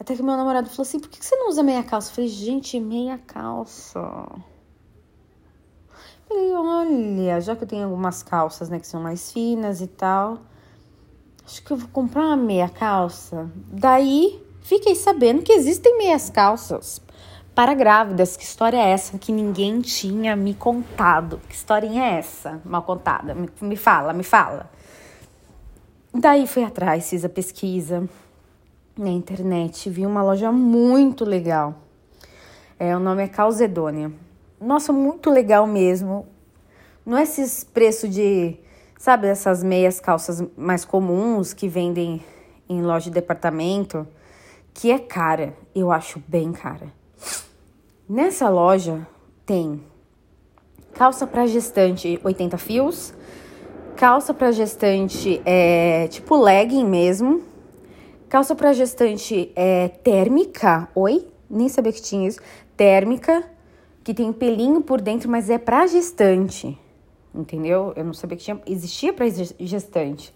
Até 0.00 0.16
que 0.16 0.22
meu 0.22 0.38
namorado 0.38 0.70
falou 0.70 0.84
assim: 0.84 0.98
por 0.98 1.10
que 1.10 1.22
você 1.22 1.36
não 1.36 1.50
usa 1.50 1.62
meia 1.62 1.82
calça? 1.82 2.14
falei, 2.14 2.30
gente, 2.30 2.80
meia 2.80 3.18
calça. 3.18 4.00
Falei, 6.26 6.54
olha, 6.54 7.40
já 7.42 7.54
que 7.54 7.64
eu 7.64 7.68
tenho 7.68 7.84
algumas 7.84 8.22
calças, 8.22 8.70
né, 8.70 8.80
que 8.80 8.86
são 8.86 9.02
mais 9.02 9.30
finas 9.30 9.82
e 9.82 9.86
tal, 9.86 10.38
acho 11.44 11.62
que 11.62 11.70
eu 11.70 11.76
vou 11.76 11.88
comprar 11.90 12.24
uma 12.24 12.38
meia 12.38 12.70
calça. 12.70 13.50
Daí, 13.54 14.42
fiquei 14.62 14.94
sabendo 14.94 15.42
que 15.42 15.52
existem 15.52 15.98
meias 15.98 16.30
calças 16.30 17.02
para 17.54 17.74
grávidas, 17.74 18.34
que 18.34 18.44
história 18.44 18.78
é 18.78 18.92
essa 18.92 19.18
que 19.18 19.30
ninguém 19.30 19.82
tinha 19.82 20.34
me 20.34 20.54
contado? 20.54 21.38
Que 21.46 21.54
historinha 21.54 22.02
é 22.02 22.18
essa? 22.18 22.62
Mal 22.64 22.82
contada. 22.82 23.34
Me, 23.34 23.50
me 23.60 23.76
fala, 23.76 24.14
me 24.14 24.24
fala. 24.24 24.70
Daí 26.16 26.46
fui 26.46 26.62
atrás, 26.62 27.10
fiz 27.10 27.24
a 27.24 27.28
pesquisa 27.28 28.08
na 28.96 29.08
internet, 29.08 29.90
vi 29.90 30.06
uma 30.06 30.22
loja 30.22 30.52
muito 30.52 31.24
legal. 31.24 31.74
É, 32.78 32.96
o 32.96 33.00
nome 33.00 33.24
é 33.24 33.26
Calzedônia. 33.26 34.12
Nossa, 34.60 34.92
muito 34.92 35.28
legal 35.28 35.66
mesmo. 35.66 36.28
Não 37.04 37.18
é 37.18 37.24
esses 37.24 37.64
preços 37.64 38.08
de, 38.10 38.56
sabe, 38.96 39.26
essas 39.26 39.64
meias 39.64 39.98
calças 39.98 40.40
mais 40.56 40.84
comuns 40.84 41.52
que 41.52 41.66
vendem 41.66 42.22
em 42.68 42.80
loja 42.80 43.06
de 43.06 43.10
departamento, 43.10 44.06
que 44.72 44.92
é 44.92 45.00
cara. 45.00 45.52
Eu 45.74 45.90
acho 45.90 46.22
bem 46.28 46.52
cara. 46.52 46.92
Nessa 48.08 48.48
loja 48.48 49.04
tem 49.44 49.82
calça 50.92 51.26
para 51.26 51.44
gestante 51.48 52.20
80 52.22 52.56
fios, 52.56 53.12
calça 53.96 54.34
para 54.34 54.50
gestante 54.50 55.40
é 55.44 56.08
tipo 56.08 56.36
legging 56.36 56.84
mesmo, 56.84 57.42
calça 58.28 58.54
para 58.54 58.72
gestante 58.72 59.52
é 59.54 59.88
térmica, 59.88 60.88
oi, 60.94 61.28
nem 61.48 61.68
sabia 61.68 61.92
que 61.92 62.02
tinha 62.02 62.28
isso, 62.28 62.40
térmica, 62.76 63.44
que 64.02 64.12
tem 64.12 64.32
pelinho 64.32 64.80
por 64.80 65.00
dentro, 65.00 65.30
mas 65.30 65.48
é 65.48 65.58
para 65.58 65.86
gestante, 65.86 66.78
entendeu? 67.34 67.92
Eu 67.96 68.04
não 68.04 68.12
sabia 68.12 68.36
que 68.36 68.44
tinha, 68.44 68.60
existia 68.66 69.12
para 69.12 69.26
gestante. 69.28 70.34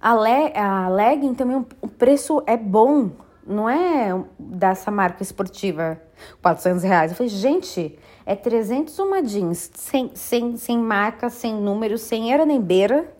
A, 0.00 0.14
le, 0.14 0.52
a 0.54 0.88
legging 0.88 1.34
também 1.34 1.64
o 1.80 1.88
preço 1.88 2.42
é 2.46 2.56
bom, 2.56 3.10
não 3.46 3.68
é 3.68 4.24
dessa 4.38 4.90
marca 4.90 5.22
esportiva, 5.22 6.00
400 6.40 6.82
reais. 6.82 7.10
Eu 7.10 7.16
falei, 7.16 7.30
gente, 7.30 7.98
é 8.24 8.36
300 8.36 8.98
uma 8.98 9.22
jeans, 9.22 9.70
sem, 9.74 10.10
sem, 10.14 10.56
sem 10.56 10.78
marca, 10.78 11.28
sem 11.28 11.54
número, 11.54 11.98
sem 11.98 12.32
era 12.32 12.46
nem 12.46 12.60
beira. 12.60 13.12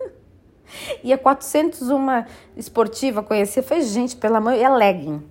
e 1.02 1.12
é 1.12 1.16
400 1.16 1.82
uma 1.90 2.26
esportiva, 2.56 3.22
conheci. 3.22 3.60
Eu 3.60 3.64
falei, 3.64 3.84
gente, 3.84 4.16
pelo 4.16 4.36
amor, 4.36 4.54
é 4.54 4.68
legging, 4.68 5.22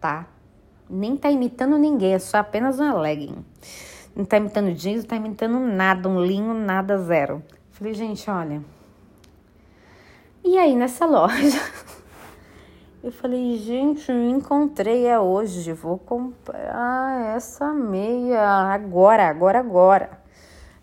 tá? 0.00 0.26
Nem 0.88 1.16
tá 1.16 1.30
imitando 1.30 1.76
ninguém, 1.76 2.14
é 2.14 2.18
só 2.18 2.38
apenas 2.38 2.78
uma 2.78 2.94
legging. 2.94 3.44
Não 4.14 4.24
tá 4.24 4.36
imitando 4.36 4.72
jeans, 4.72 5.02
não 5.02 5.08
tá 5.08 5.16
imitando 5.16 5.58
nada, 5.58 6.08
um 6.08 6.24
linho, 6.24 6.54
nada, 6.54 6.98
zero. 6.98 7.42
Eu 7.50 7.72
falei, 7.72 7.94
gente, 7.94 8.28
olha... 8.30 8.62
E 10.44 10.56
aí, 10.56 10.74
nessa 10.74 11.04
loja... 11.04 11.60
Eu 13.00 13.12
falei, 13.12 13.56
gente, 13.58 14.10
me 14.10 14.28
encontrei, 14.28 15.06
é 15.06 15.20
hoje, 15.20 15.72
vou 15.72 15.96
comprar 15.98 17.36
essa 17.36 17.72
meia 17.72 18.42
agora, 18.42 19.28
agora, 19.28 19.60
agora. 19.60 20.20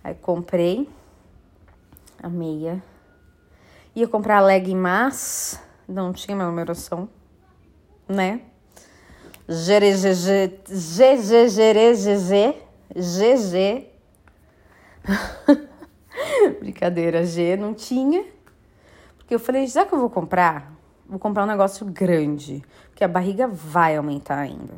Aí 0.01 0.15
comprei 0.15 0.89
a 2.23 2.29
meia. 2.29 2.81
Ia 3.93 4.07
comprar 4.07 4.37
a 4.37 4.41
leg 4.41 4.73
mas 4.73 5.61
não 5.85 6.13
tinha 6.13 6.37
minha 6.37 6.47
numeração, 6.47 7.09
né? 8.07 8.39
GGG, 9.49 10.61
GG, 10.69 11.49
GG, 12.95 13.89
Brincadeira, 16.61 17.25
G 17.25 17.57
não 17.57 17.73
tinha. 17.73 18.25
Porque 19.17 19.35
eu 19.35 19.39
falei, 19.39 19.67
já 19.67 19.85
que 19.85 19.93
eu 19.93 19.99
vou 19.99 20.09
comprar, 20.09 20.74
vou 21.07 21.19
comprar 21.19 21.43
um 21.43 21.47
negócio 21.47 21.85
grande, 21.85 22.63
porque 22.89 23.03
a 23.03 23.07
barriga 23.07 23.47
vai 23.47 23.95
aumentar 23.95 24.37
ainda. 24.37 24.73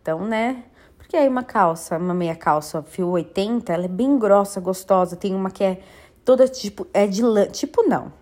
Então, 0.00 0.24
né? 0.24 0.64
Porque 0.96 1.16
aí 1.16 1.28
uma 1.28 1.42
calça, 1.42 1.96
uma 1.96 2.14
meia 2.14 2.36
calça 2.36 2.82
fio 2.82 3.08
80, 3.08 3.72
ela 3.72 3.86
é 3.86 3.88
bem 3.88 4.18
grossa, 4.18 4.60
gostosa. 4.60 5.16
Tem 5.16 5.34
uma 5.34 5.50
que 5.50 5.64
é 5.64 5.80
toda 6.24 6.46
tipo, 6.46 6.86
é 6.92 7.06
de 7.06 7.22
lã, 7.22 7.46
tipo 7.46 7.82
não. 7.82 8.12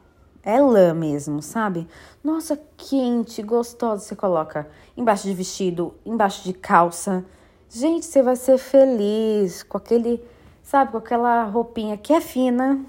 É 0.42 0.60
lã 0.60 0.94
mesmo, 0.94 1.42
sabe? 1.42 1.88
Nossa, 2.22 2.56
quente, 2.76 3.42
gostosa. 3.42 4.04
Você 4.04 4.14
coloca 4.14 4.68
embaixo 4.96 5.24
de 5.24 5.34
vestido, 5.34 5.94
embaixo 6.04 6.44
de 6.44 6.52
calça. 6.52 7.24
Gente, 7.68 8.06
você 8.06 8.22
vai 8.22 8.36
ser 8.36 8.56
feliz 8.58 9.64
com 9.64 9.76
aquele, 9.76 10.22
sabe, 10.62 10.92
com 10.92 10.98
aquela 10.98 11.42
roupinha 11.44 11.96
que 11.96 12.12
é 12.12 12.20
fina, 12.20 12.80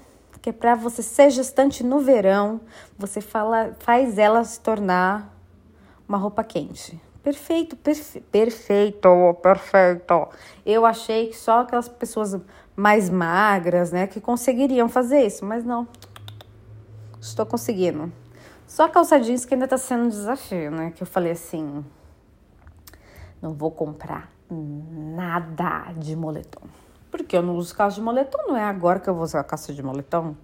que 0.48 0.50
é 0.50 0.52
para 0.52 0.74
você 0.74 1.02
ser 1.02 1.28
gestante 1.28 1.84
no 1.84 2.00
verão, 2.00 2.62
você 2.96 3.20
fala, 3.20 3.76
faz 3.80 4.16
ela 4.16 4.42
se 4.44 4.58
tornar 4.58 5.36
uma 6.08 6.16
roupa 6.16 6.42
quente. 6.42 6.98
Perfeito, 7.22 7.76
perfe 7.76 8.22
perfeito, 8.22 9.10
perfeito. 9.42 10.28
Eu 10.64 10.86
achei 10.86 11.26
que 11.26 11.36
só 11.36 11.60
aquelas 11.60 11.86
pessoas 11.86 12.40
mais 12.74 13.10
magras, 13.10 13.92
né, 13.92 14.06
que 14.06 14.22
conseguiriam 14.22 14.88
fazer 14.88 15.20
isso, 15.26 15.44
mas 15.44 15.64
não. 15.64 15.86
Estou 17.20 17.44
conseguindo. 17.44 18.10
Só 18.66 18.84
a 18.84 18.88
calça 18.88 19.20
jeans 19.20 19.44
que 19.44 19.52
ainda 19.52 19.68
tá 19.68 19.76
sendo 19.76 20.04
um 20.04 20.08
desafio, 20.08 20.70
né? 20.70 20.92
Que 20.92 21.02
eu 21.02 21.06
falei 21.06 21.32
assim, 21.32 21.84
não 23.42 23.52
vou 23.52 23.70
comprar 23.70 24.32
nada 24.50 25.92
de 25.92 26.16
moletom. 26.16 26.62
Porque 27.18 27.36
eu 27.36 27.42
não 27.42 27.56
uso 27.56 27.74
calça 27.74 27.96
de 27.96 28.00
moletom, 28.00 28.38
não 28.46 28.56
é 28.56 28.62
agora 28.62 29.00
que 29.00 29.10
eu 29.10 29.14
vou 29.14 29.24
usar 29.24 29.42
calça 29.42 29.74
de 29.74 29.82
moletom. 29.82 30.36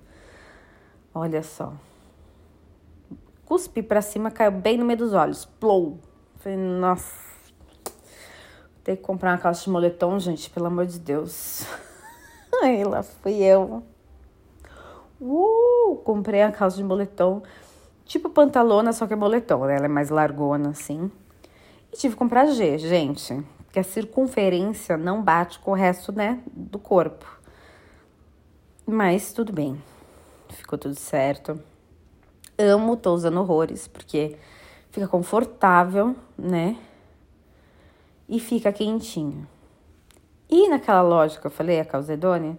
Olha 1.15 1.41
só. 1.41 1.73
Cuspi 3.47 3.81
pra 3.81 4.03
cima, 4.03 4.29
caiu 4.29 4.51
bem 4.51 4.77
no 4.77 4.85
meio 4.85 4.99
dos 4.99 5.13
olhos. 5.13 5.45
Plou. 5.45 6.01
Falei, 6.41 6.59
nossa. 6.59 7.15
Tem 8.83 8.97
que 8.97 9.03
comprar 9.03 9.31
uma 9.31 9.39
calça 9.39 9.63
de 9.63 9.71
moletom, 9.71 10.19
gente, 10.19 10.51
pelo 10.51 10.67
amor 10.67 10.85
de 10.85 10.99
Deus. 10.99 11.65
Aí 12.61 12.83
lá 12.83 13.05
fui 13.05 13.37
eu. 13.37 13.85
Uh, 15.21 15.97
comprei 16.05 16.43
a 16.43 16.51
calça 16.51 16.77
de 16.77 16.83
moletom. 16.83 17.43
Tipo 18.05 18.29
pantalona, 18.29 18.93
só 18.93 19.07
que 19.07 19.13
é 19.13 19.17
moletom, 19.17 19.65
né? 19.65 19.77
Ela 19.77 19.87
é 19.87 19.89
mais 19.89 20.11
largona, 20.11 20.71
assim. 20.71 21.11
E 21.93 21.97
tive 21.97 22.15
que 22.15 22.19
comprar 22.19 22.47
G, 22.47 22.79
gente 22.79 23.54
que 23.75 23.81
a 23.81 23.83
circunferência 23.83 24.97
não 24.97 25.21
bate 25.21 25.59
com 25.59 25.73
o 25.73 25.75
resto, 25.75 26.13
né, 26.13 26.41
do 26.47 26.79
corpo. 26.79 27.27
Mas 28.87 29.33
tudo 29.33 29.53
bem, 29.53 29.83
ficou 30.49 30.79
tudo 30.79 30.95
certo. 30.95 31.61
Amo, 32.57 32.97
tô 32.97 33.13
usando 33.13 33.41
horrores, 33.41 33.89
porque 33.89 34.37
fica 34.93 35.09
confortável, 35.09 36.15
né? 36.39 36.77
E 38.29 38.39
fica 38.39 38.73
quentinho. 38.73 39.45
E 40.49 40.69
naquela 40.69 41.03
loja 41.03 41.41
que 41.41 41.47
eu 41.49 41.51
falei, 41.51 41.81
a 41.81 41.85
Calzedônia, 41.85 42.57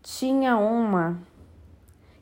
tinha 0.00 0.56
uma. 0.56 1.20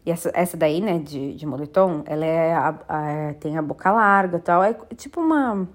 E 0.04 0.10
essa, 0.10 0.32
essa 0.34 0.56
daí, 0.56 0.80
né, 0.80 0.98
de, 0.98 1.36
de 1.36 1.46
moletom, 1.46 2.02
ela 2.06 2.26
é, 2.26 2.54
a, 2.54 2.68
a, 2.88 3.34
tem 3.34 3.56
a 3.56 3.62
boca 3.62 3.92
larga 3.92 4.38
e 4.38 4.40
tal. 4.40 4.64
É 4.64 4.74
tipo 4.96 5.20
uma, 5.20 5.68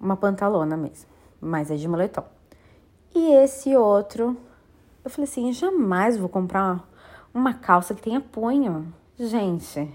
uma 0.00 0.16
pantalona 0.16 0.76
mesmo 0.76 1.17
mas 1.40 1.70
é 1.70 1.76
de 1.76 1.88
moletom. 1.88 2.24
E 3.14 3.32
esse 3.34 3.76
outro, 3.76 4.36
eu 5.04 5.10
falei 5.10 5.24
assim, 5.24 5.52
jamais 5.52 6.16
vou 6.16 6.28
comprar 6.28 6.86
uma 7.32 7.54
calça 7.54 7.94
que 7.94 8.02
tenha 8.02 8.20
punho. 8.20 8.92
Gente, 9.18 9.92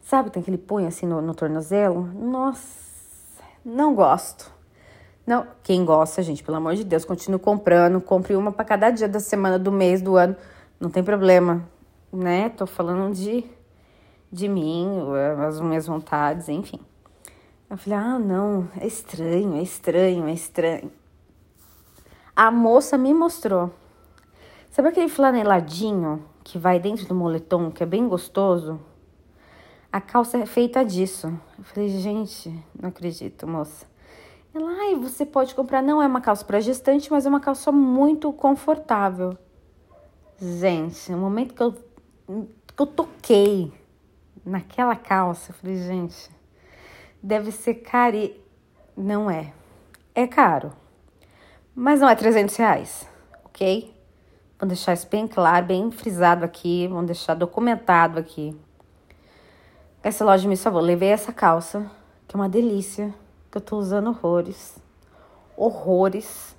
sabe, 0.00 0.30
tem 0.30 0.40
aquele 0.40 0.58
punho 0.58 0.88
assim 0.88 1.06
no, 1.06 1.20
no 1.20 1.34
tornozelo? 1.34 2.02
Nossa, 2.14 3.42
não 3.64 3.94
gosto. 3.94 4.50
Não, 5.26 5.46
quem 5.62 5.84
gosta, 5.84 6.22
gente, 6.22 6.42
pelo 6.42 6.56
amor 6.56 6.74
de 6.74 6.84
Deus, 6.84 7.04
continue 7.04 7.38
comprando. 7.38 8.00
Compre 8.00 8.34
uma 8.34 8.50
para 8.50 8.64
cada 8.64 8.90
dia 8.90 9.06
da 9.06 9.20
semana, 9.20 9.58
do 9.58 9.70
mês, 9.70 10.00
do 10.00 10.16
ano. 10.16 10.34
Não 10.80 10.88
tem 10.88 11.02
problema, 11.02 11.68
né? 12.10 12.48
Tô 12.48 12.66
falando 12.66 13.14
de, 13.14 13.44
de 14.32 14.48
mim, 14.48 15.02
as 15.46 15.60
minhas 15.60 15.86
vontades, 15.86 16.48
enfim. 16.48 16.80
Eu 17.70 17.76
falei, 17.76 17.98
ah, 17.98 18.18
não, 18.18 18.66
é 18.80 18.86
estranho, 18.86 19.56
é 19.56 19.62
estranho, 19.62 20.26
é 20.26 20.32
estranho. 20.32 20.90
A 22.34 22.50
moça 22.50 22.96
me 22.96 23.12
mostrou. 23.12 23.70
Sabe 24.70 24.88
aquele 24.88 25.08
flaneladinho 25.08 26.24
que 26.42 26.58
vai 26.58 26.80
dentro 26.80 27.06
do 27.06 27.14
moletom, 27.14 27.70
que 27.70 27.82
é 27.82 27.86
bem 27.86 28.08
gostoso? 28.08 28.80
A 29.92 30.00
calça 30.00 30.38
é 30.38 30.46
feita 30.46 30.82
disso. 30.82 31.26
Eu 31.58 31.64
falei, 31.64 31.90
gente, 31.90 32.48
não 32.80 32.88
acredito, 32.88 33.46
moça. 33.46 33.86
Ela, 34.54 34.70
ai, 34.70 34.94
você 34.94 35.26
pode 35.26 35.54
comprar. 35.54 35.82
Não 35.82 36.02
é 36.02 36.06
uma 36.06 36.22
calça 36.22 36.46
para 36.46 36.60
gestante, 36.60 37.10
mas 37.10 37.26
é 37.26 37.28
uma 37.28 37.40
calça 37.40 37.70
muito 37.70 38.32
confortável. 38.32 39.36
Gente, 40.40 41.12
no 41.12 41.18
momento 41.18 41.52
que 41.52 41.62
eu, 41.62 41.72
que 41.72 42.80
eu 42.82 42.86
toquei 42.86 43.70
naquela 44.42 44.96
calça, 44.96 45.50
eu 45.50 45.54
falei, 45.54 45.76
gente, 45.76 46.30
deve 47.22 47.52
ser 47.52 47.74
caro. 47.74 48.30
Não 48.96 49.30
é. 49.30 49.52
É 50.14 50.26
caro. 50.26 50.72
Mas 51.74 52.00
não 52.00 52.08
é 52.08 52.14
300 52.14 52.56
reais, 52.56 53.08
ok? 53.44 53.94
Vamos 54.58 54.74
deixar 54.74 54.94
isso 54.94 55.06
bem 55.08 55.28
claro, 55.28 55.66
bem 55.66 55.90
frisado 55.90 56.44
aqui. 56.44 56.88
Vamos 56.88 57.06
deixar 57.06 57.34
documentado 57.34 58.18
aqui. 58.18 58.58
Essa 60.02 60.24
loja 60.24 60.48
me 60.48 60.56
salvou. 60.56 60.80
Levei 60.80 61.10
essa 61.10 61.32
calça, 61.32 61.88
que 62.26 62.34
é 62.34 62.38
uma 62.38 62.48
delícia, 62.48 63.14
que 63.50 63.58
eu 63.58 63.62
tô 63.62 63.76
usando 63.78 64.08
horrores. 64.08 64.76
Horrores. 65.56 66.56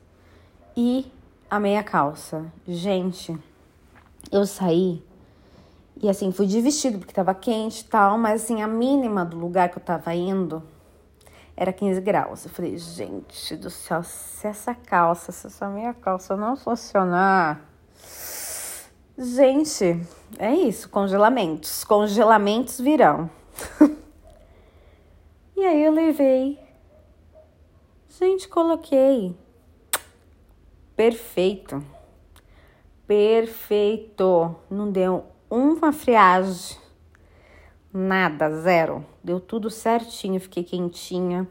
E 0.78 1.12
a 1.50 1.60
meia 1.60 1.84
calça. 1.84 2.46
Gente, 2.66 3.38
eu 4.32 4.46
saí 4.46 5.04
e 6.02 6.10
assim, 6.10 6.32
fui 6.32 6.48
de 6.48 6.62
vestido 6.62 7.00
porque 7.00 7.14
tava 7.14 7.34
quente 7.34 7.82
e 7.82 7.84
tal, 7.86 8.18
mas 8.18 8.44
assim, 8.44 8.62
a 8.62 8.68
mínima 8.68 9.26
do 9.26 9.38
lugar 9.38 9.70
que 9.70 9.78
eu 9.78 9.84
tava 9.84 10.14
indo 10.16 10.64
era 11.58 11.74
15 11.74 12.00
graus. 12.00 12.46
Eu 12.46 12.52
falei, 12.52 12.78
gente 12.78 13.58
do 13.58 13.70
céu, 13.70 14.02
se 14.02 14.48
essa 14.48 14.74
calça, 14.74 15.34
se 15.34 15.48
essa 15.48 15.68
minha 15.68 15.94
calça 15.94 16.38
não 16.38 16.56
funcionar. 16.56 17.70
Gente, 19.18 20.02
é 20.38 20.54
isso, 20.54 20.88
congelamentos. 20.88 21.84
Congelamentos 21.84 22.80
virão. 22.80 23.30
e 25.58 25.66
aí 25.66 25.84
eu 25.84 25.92
levei. 25.92 26.58
Gente, 28.08 28.48
coloquei. 28.48 29.36
Perfeito. 30.96 31.84
Perfeito. 33.06 34.56
Não 34.70 34.90
deu 34.90 35.26
uma 35.50 35.92
friagem. 35.92 36.78
Nada, 37.92 38.50
zero. 38.62 39.04
Deu 39.24 39.40
tudo 39.40 39.70
certinho, 39.70 40.40
fiquei 40.40 40.64
quentinha. 40.64 41.48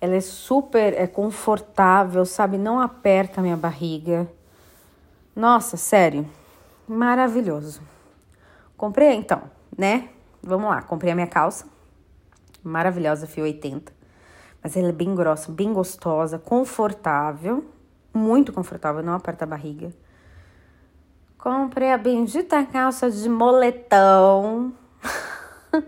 Ela 0.00 0.16
é 0.16 0.20
super 0.20 0.92
é 0.94 1.06
confortável, 1.06 2.24
sabe? 2.26 2.58
Não 2.58 2.80
aperta 2.80 3.40
a 3.40 3.42
minha 3.42 3.56
barriga. 3.56 4.28
Nossa, 5.34 5.76
sério. 5.76 6.28
Maravilhoso. 6.88 7.80
Comprei 8.76 9.14
então, 9.14 9.42
né? 9.76 10.08
Vamos 10.42 10.68
lá, 10.68 10.82
comprei 10.82 11.12
a 11.12 11.14
minha 11.14 11.26
calça. 11.26 11.66
Maravilhosa, 12.62 13.26
fio 13.26 13.44
80. 13.44 13.92
Mas 14.62 14.76
ela 14.76 14.88
é 14.88 14.92
bem 14.92 15.14
grossa, 15.14 15.52
bem 15.52 15.72
gostosa, 15.72 16.38
confortável. 16.38 17.64
Muito 18.12 18.52
confortável, 18.52 19.02
não 19.02 19.14
aperta 19.14 19.44
a 19.44 19.48
barriga. 19.48 19.92
Comprei 21.38 21.92
a 21.92 21.98
bendita 21.98 22.64
calça 22.64 23.10
de 23.10 23.28
moletão. 23.28 24.72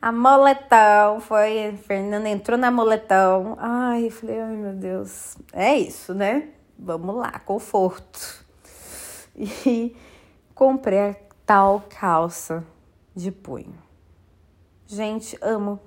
a 0.00 0.12
moletão 0.12 1.20
foi. 1.20 1.76
Fernanda 1.86 2.28
entrou 2.28 2.56
na 2.56 2.70
moletão. 2.70 3.56
Ai, 3.58 4.10
falei, 4.10 4.40
ai 4.40 4.56
meu 4.56 4.72
Deus. 4.72 5.36
É 5.52 5.76
isso, 5.76 6.14
né? 6.14 6.50
Vamos 6.78 7.16
lá, 7.16 7.38
conforto. 7.40 8.44
E 9.66 9.96
comprei 10.54 10.98
a 10.98 11.16
tal 11.46 11.82
calça 11.88 12.62
de 13.14 13.30
punho. 13.30 13.78
Gente, 14.86 15.38
amo. 15.40 15.80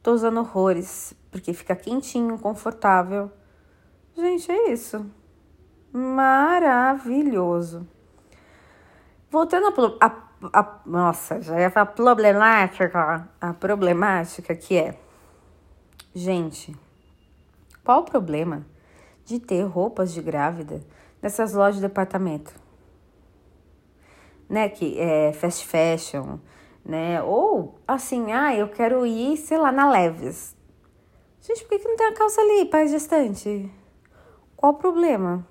Tô 0.00 0.12
usando 0.12 0.38
horrores, 0.38 1.12
porque 1.30 1.52
fica 1.52 1.74
quentinho, 1.74 2.38
confortável. 2.38 3.32
Gente, 4.14 4.50
é 4.52 4.70
isso 4.70 5.04
maravilhoso. 5.92 7.86
Voltando 9.30 9.66
a, 10.00 10.06
a, 10.06 10.60
a 10.60 10.80
nossa, 10.86 11.40
já 11.40 11.58
é 11.58 11.70
a 11.74 11.86
problemática, 11.86 13.28
a 13.40 13.52
problemática 13.52 14.54
que 14.54 14.76
é, 14.76 14.98
gente, 16.14 16.76
qual 17.84 18.00
o 18.00 18.04
problema 18.04 18.66
de 19.24 19.38
ter 19.38 19.62
roupas 19.62 20.12
de 20.12 20.20
grávida 20.22 20.80
nessas 21.20 21.52
lojas 21.52 21.76
de 21.76 21.82
departamento? 21.82 22.52
Né, 24.48 24.68
que 24.68 25.00
é 25.00 25.32
fast 25.32 25.66
fashion, 25.66 26.38
né? 26.84 27.22
Ou 27.22 27.78
assim, 27.88 28.32
ah, 28.32 28.54
eu 28.54 28.68
quero 28.68 29.06
ir, 29.06 29.38
sei 29.38 29.56
lá, 29.56 29.72
na 29.72 29.90
Leves. 29.90 30.54
Gente, 31.40 31.64
por 31.64 31.78
que, 31.78 31.88
não 31.88 31.96
tem 31.96 32.06
a 32.08 32.14
calça 32.14 32.40
ali, 32.40 32.66
pai 32.66 32.86
gestante? 32.86 33.72
Qual 34.54 34.72
o 34.72 34.76
problema? 34.76 35.46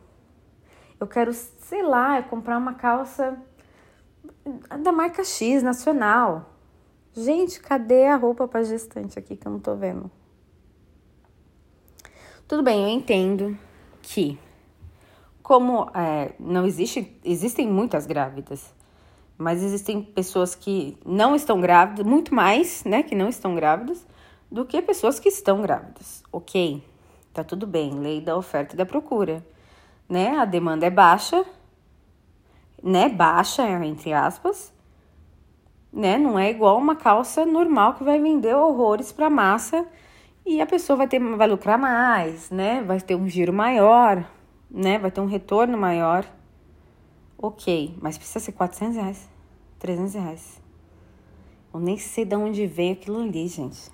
Eu 1.02 1.08
quero, 1.08 1.34
sei 1.34 1.82
lá, 1.82 2.22
comprar 2.22 2.60
uma 2.60 2.76
calça 2.76 3.36
da 4.84 4.92
marca 4.92 5.24
X, 5.24 5.64
nacional. 5.64 6.54
Gente, 7.12 7.60
cadê 7.60 8.06
a 8.06 8.16
roupa 8.16 8.48
para 8.48 8.62
gestante 8.62 9.18
aqui 9.18 9.36
que 9.36 9.48
eu 9.48 9.52
não 9.52 9.60
tô 9.60 9.76
vendo? 9.76 10.12
Tudo 12.48 12.62
bem, 12.62 12.84
eu 12.84 12.90
entendo 12.90 13.58
que 14.04 14.38
como 15.42 15.90
é, 15.96 16.34
não 16.40 16.68
existe, 16.68 17.20
existem 17.26 17.68
muitas 17.68 18.06
grávidas, 18.06 18.72
mas 19.40 19.64
existem 19.64 20.04
pessoas 20.04 20.54
que 20.54 21.00
não 21.04 21.36
estão 21.36 21.60
grávidas, 21.60 22.06
muito 22.06 22.36
mais, 22.36 22.84
né, 22.84 23.02
que 23.02 23.16
não 23.16 23.28
estão 23.28 23.56
grávidas, 23.56 24.06
do 24.52 24.66
que 24.66 24.80
pessoas 24.84 25.20
que 25.20 25.30
estão 25.30 25.64
grávidas. 25.64 26.22
Ok, 26.32 26.84
tá 27.34 27.44
tudo 27.44 27.66
bem, 27.66 27.92
lei 28.00 28.22
da 28.22 28.38
oferta 28.38 28.76
e 28.76 28.78
da 28.78 28.86
procura 28.86 29.44
né? 30.12 30.38
A 30.38 30.44
demanda 30.44 30.86
é 30.86 30.90
baixa, 30.90 31.46
né? 32.84 33.08
Baixa, 33.08 33.64
entre 33.86 34.12
aspas, 34.12 34.74
né? 35.92 36.18
Não 36.18 36.38
é 36.38 36.52
igual 36.52 36.78
uma 36.78 36.98
calça 36.98 37.46
normal 37.46 37.94
que 37.94 38.04
vai 38.04 38.20
vender 38.20 38.54
horrores 38.54 39.14
para 39.14 39.30
massa 39.30 39.88
e 40.46 40.60
a 40.60 40.66
pessoa 40.66 40.98
vai 40.98 41.08
ter, 41.08 41.18
vai 41.20 41.48
lucrar 41.48 41.80
mais, 41.80 42.52
né? 42.52 42.84
Vai 42.84 43.00
ter 43.00 43.16
um 43.16 43.30
giro 43.30 43.54
maior, 43.54 44.30
né? 44.70 45.00
Vai 45.00 45.12
ter 45.12 45.22
um 45.22 45.28
retorno 45.28 45.78
maior. 45.78 46.26
Ok, 47.38 47.98
mas 48.02 48.18
precisa 48.18 48.40
ser 48.42 48.52
400 48.52 48.98
reais, 48.98 49.30
300 49.80 50.14
reais. 50.16 50.62
Eu 51.74 51.80
nem 51.80 51.98
sei 51.98 52.26
de 52.26 52.36
onde 52.36 52.68
vem 52.68 52.92
aquilo 52.92 53.22
ali, 53.22 53.48
gente. 53.48 53.90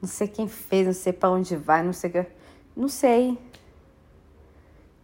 Não 0.00 0.08
sei 0.08 0.26
quem 0.26 0.48
fez, 0.48 0.86
não 0.86 0.94
sei 0.94 1.12
para 1.12 1.28
onde 1.28 1.56
vai, 1.56 1.82
não 1.82 1.92
sei. 1.92 2.10
Não 2.74 2.88
sei. 2.88 3.38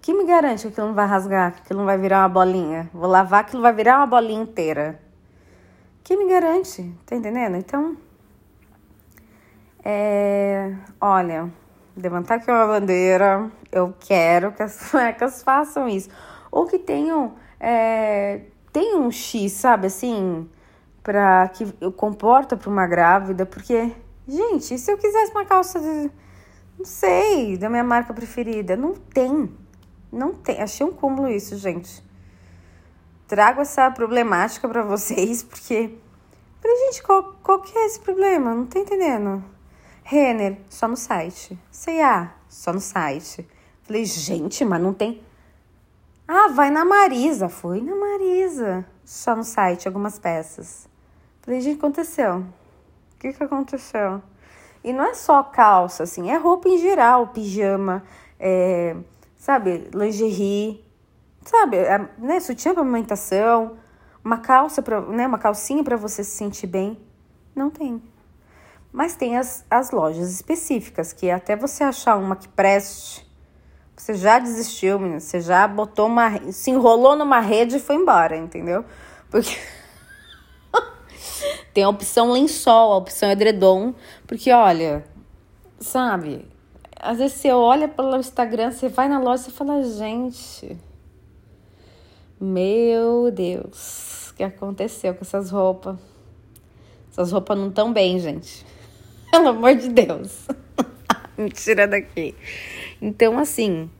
Que 0.06 0.14
me 0.14 0.24
garante 0.24 0.62
que 0.62 0.68
aquilo 0.68 0.86
não 0.86 0.94
vai 0.94 1.04
rasgar, 1.04 1.52
que 1.52 1.62
aquilo 1.62 1.80
não 1.80 1.84
vai 1.84 1.98
virar 1.98 2.20
uma 2.20 2.28
bolinha? 2.28 2.88
Vou 2.94 3.08
lavar, 3.08 3.40
aquilo 3.40 3.60
vai 3.60 3.72
virar 3.72 3.96
uma 3.96 4.06
bolinha 4.06 4.40
inteira. 4.40 5.00
Que 6.04 6.16
me 6.16 6.28
garante? 6.28 6.94
Tá 7.04 7.16
entendendo? 7.16 7.56
Então, 7.56 7.96
é, 9.84 10.76
olha, 11.00 11.50
levantar 11.96 12.36
aqui 12.36 12.48
uma 12.48 12.68
bandeira. 12.68 13.50
Eu 13.72 13.92
quero 13.98 14.52
que 14.52 14.62
as 14.62 14.78
cuecas 14.92 15.42
façam 15.42 15.88
isso. 15.88 16.08
Ou 16.52 16.66
que 16.66 16.78
tenham, 16.78 17.34
é, 17.58 18.42
tenham 18.72 19.08
um 19.08 19.10
X, 19.10 19.54
sabe, 19.54 19.88
assim, 19.88 20.48
para 21.02 21.48
que 21.48 21.66
comporta 21.96 22.56
para 22.56 22.70
uma 22.70 22.86
grávida. 22.86 23.44
Porque, 23.44 23.90
gente, 24.28 24.78
se 24.78 24.88
eu 24.88 24.98
quisesse 24.98 25.32
uma 25.32 25.44
calça, 25.44 25.80
de, 25.80 26.12
não 26.78 26.84
sei, 26.84 27.58
da 27.58 27.68
minha 27.68 27.82
marca 27.82 28.14
preferida, 28.14 28.76
não 28.76 28.94
tem. 28.94 29.65
Não 30.16 30.32
tem. 30.32 30.60
Achei 30.60 30.84
um 30.86 30.92
cúmulo 30.92 31.28
isso, 31.28 31.56
gente. 31.56 32.02
Trago 33.28 33.60
essa 33.60 33.90
problemática 33.90 34.68
para 34.68 34.82
vocês, 34.82 35.42
porque. 35.42 35.98
Falei, 36.60 36.76
gente, 36.86 37.02
qual, 37.02 37.34
qual 37.42 37.60
que 37.60 37.76
é 37.76 37.86
esse 37.86 38.00
problema? 38.00 38.54
Não 38.54 38.66
tô 38.66 38.78
entendendo. 38.78 39.44
Renner, 40.02 40.58
só 40.70 40.88
no 40.88 40.96
site. 40.96 41.58
C&A, 41.70 42.32
só 42.48 42.72
no 42.72 42.80
site. 42.80 43.46
Falei, 43.82 44.04
gente, 44.04 44.64
mas 44.64 44.80
não 44.80 44.94
tem. 44.94 45.22
Ah, 46.26 46.48
vai 46.48 46.70
na 46.70 46.84
Marisa. 46.84 47.48
Foi 47.48 47.80
na 47.80 47.94
Marisa. 47.94 48.86
só 49.04 49.36
no 49.36 49.44
site 49.44 49.86
algumas 49.86 50.18
peças. 50.18 50.88
Falei, 51.42 51.60
gente, 51.60 51.78
aconteceu? 51.78 52.38
O 52.38 53.18
que 53.18 53.32
que 53.32 53.42
aconteceu? 53.44 54.22
E 54.82 54.92
não 54.92 55.04
é 55.04 55.14
só 55.14 55.42
calça, 55.42 56.04
assim, 56.04 56.30
é 56.30 56.36
roupa 56.36 56.68
em 56.68 56.78
geral, 56.78 57.28
pijama, 57.28 58.04
é, 58.38 58.94
sabe, 59.46 59.88
lingerie, 59.94 60.84
sabe, 61.44 61.76
é, 61.76 62.08
né, 62.18 62.40
sutiã 62.40 62.74
para 62.74 62.82
amamentação, 62.82 63.76
uma 64.24 64.38
calça, 64.38 64.82
pra, 64.82 65.00
né, 65.02 65.24
uma 65.24 65.38
calcinha 65.38 65.84
para 65.84 65.96
você 65.96 66.24
se 66.24 66.32
sentir 66.32 66.66
bem. 66.66 66.98
Não 67.54 67.70
tem. 67.70 68.02
Mas 68.92 69.14
tem 69.14 69.36
as, 69.38 69.64
as 69.70 69.92
lojas 69.92 70.32
específicas, 70.32 71.12
que 71.12 71.30
até 71.30 71.54
você 71.54 71.84
achar 71.84 72.16
uma 72.16 72.34
que 72.34 72.48
preste, 72.48 73.24
você 73.96 74.14
já 74.14 74.40
desistiu, 74.40 74.98
menina. 74.98 75.20
Você 75.20 75.40
já 75.40 75.68
botou 75.68 76.08
uma. 76.08 76.52
se 76.52 76.72
enrolou 76.72 77.14
numa 77.14 77.38
rede 77.38 77.76
e 77.76 77.80
foi 77.80 77.94
embora, 77.94 78.36
entendeu? 78.36 78.84
Porque. 79.30 79.56
tem 81.72 81.84
a 81.84 81.88
opção 81.88 82.32
lençol, 82.32 82.92
a 82.92 82.96
opção 82.96 83.30
edredom. 83.30 83.94
Porque, 84.26 84.50
olha, 84.50 85.04
sabe? 85.78 86.55
Às 86.98 87.18
vezes 87.18 87.36
você 87.36 87.50
olha 87.50 87.88
pelo 87.88 88.16
Instagram, 88.16 88.72
você 88.72 88.88
vai 88.88 89.08
na 89.08 89.20
loja 89.20 89.48
e 89.48 89.52
fala, 89.52 89.82
gente. 89.82 90.76
Meu 92.40 93.30
Deus, 93.30 94.30
o 94.30 94.34
que 94.34 94.42
aconteceu 94.42 95.14
com 95.14 95.22
essas 95.22 95.50
roupas? 95.50 95.96
Essas 97.10 97.32
roupas 97.32 97.56
não 97.56 97.68
estão 97.68 97.92
bem, 97.92 98.18
gente. 98.18 98.64
Pelo 99.30 99.48
amor 99.48 99.74
de 99.74 99.88
Deus. 99.88 100.46
Me 101.36 101.50
tira 101.50 101.86
daqui. 101.88 102.34
Então, 103.00 103.38
assim. 103.38 103.90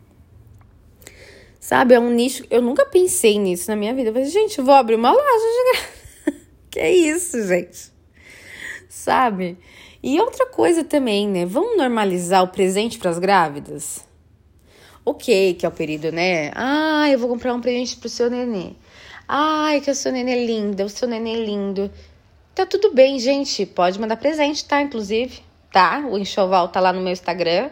Sabe, 1.59 1.95
é 1.95 2.01
um 2.01 2.11
nicho. 2.11 2.45
Eu 2.51 2.61
nunca 2.61 2.85
pensei 2.85 3.39
nisso 3.39 3.71
na 3.71 3.77
minha 3.77 3.95
vida. 3.95 4.11
Eu 4.11 4.13
falei, 4.13 4.29
gente, 4.29 4.61
vou 4.61 4.75
abrir 4.75 4.97
uma 4.97 5.13
loja. 5.13 5.81
que 6.71 6.79
é 6.79 6.93
isso, 6.93 7.43
gente? 7.47 7.91
Sabe? 8.89 9.59
E 10.07 10.21
outra 10.21 10.47
coisa 10.47 10.85
também, 10.85 11.27
né? 11.27 11.45
Vamos 11.45 11.77
normalizar 11.77 12.40
o 12.45 12.47
presente 12.47 12.97
para 12.97 13.11
as 13.11 13.19
grávidas? 13.19 14.07
Ok, 15.05 15.55
que 15.55 15.66
é 15.66 15.69
o 15.69 15.73
período, 15.73 16.12
né? 16.12 16.53
Ah, 16.55 17.11
eu 17.11 17.19
vou 17.19 17.29
comprar 17.29 17.53
um 17.53 17.61
presente 17.61 17.97
pro 17.97 18.09
seu 18.09 18.31
nenê. 18.31 18.75
Ai, 19.27 19.81
que 19.81 19.90
o 19.90 19.95
seu 19.97 20.12
nenê 20.12 20.31
é 20.31 20.47
lindo, 20.47 20.85
o 20.85 20.88
seu 20.88 21.09
nenê 21.09 21.33
é 21.33 21.45
lindo. 21.45 21.90
Tá 22.55 22.64
tudo 22.64 22.95
bem, 22.95 23.19
gente. 23.19 23.66
Pode 23.66 23.99
mandar 23.99 24.16
presente, 24.16 24.64
tá? 24.64 24.81
Inclusive, 24.81 25.40
tá? 25.73 25.99
O 26.09 26.16
enxoval 26.16 26.69
tá 26.69 26.79
lá 26.79 26.92
no 26.92 27.01
meu 27.01 27.12
Instagram. 27.12 27.71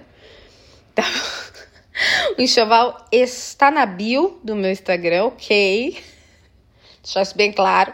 Tá? 0.92 1.05
O 2.37 2.42
enxoval 2.42 3.07
está 3.12 3.70
na 3.70 3.87
bio 3.87 4.40
do 4.42 4.57
meu 4.57 4.73
Instagram, 4.73 5.27
ok? 5.27 5.97
Deixar 7.01 7.23
isso 7.23 7.37
bem 7.37 7.53
claro. 7.53 7.92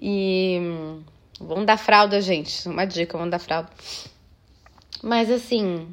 E 0.00 0.60
vamos 1.40 1.66
dar 1.66 1.76
fralda, 1.76 2.20
gente. 2.20 2.68
Uma 2.68 2.84
dica, 2.84 3.16
vamos 3.16 3.30
dar 3.30 3.38
fralda. 3.38 3.70
Mas 5.02 5.30
assim, 5.30 5.92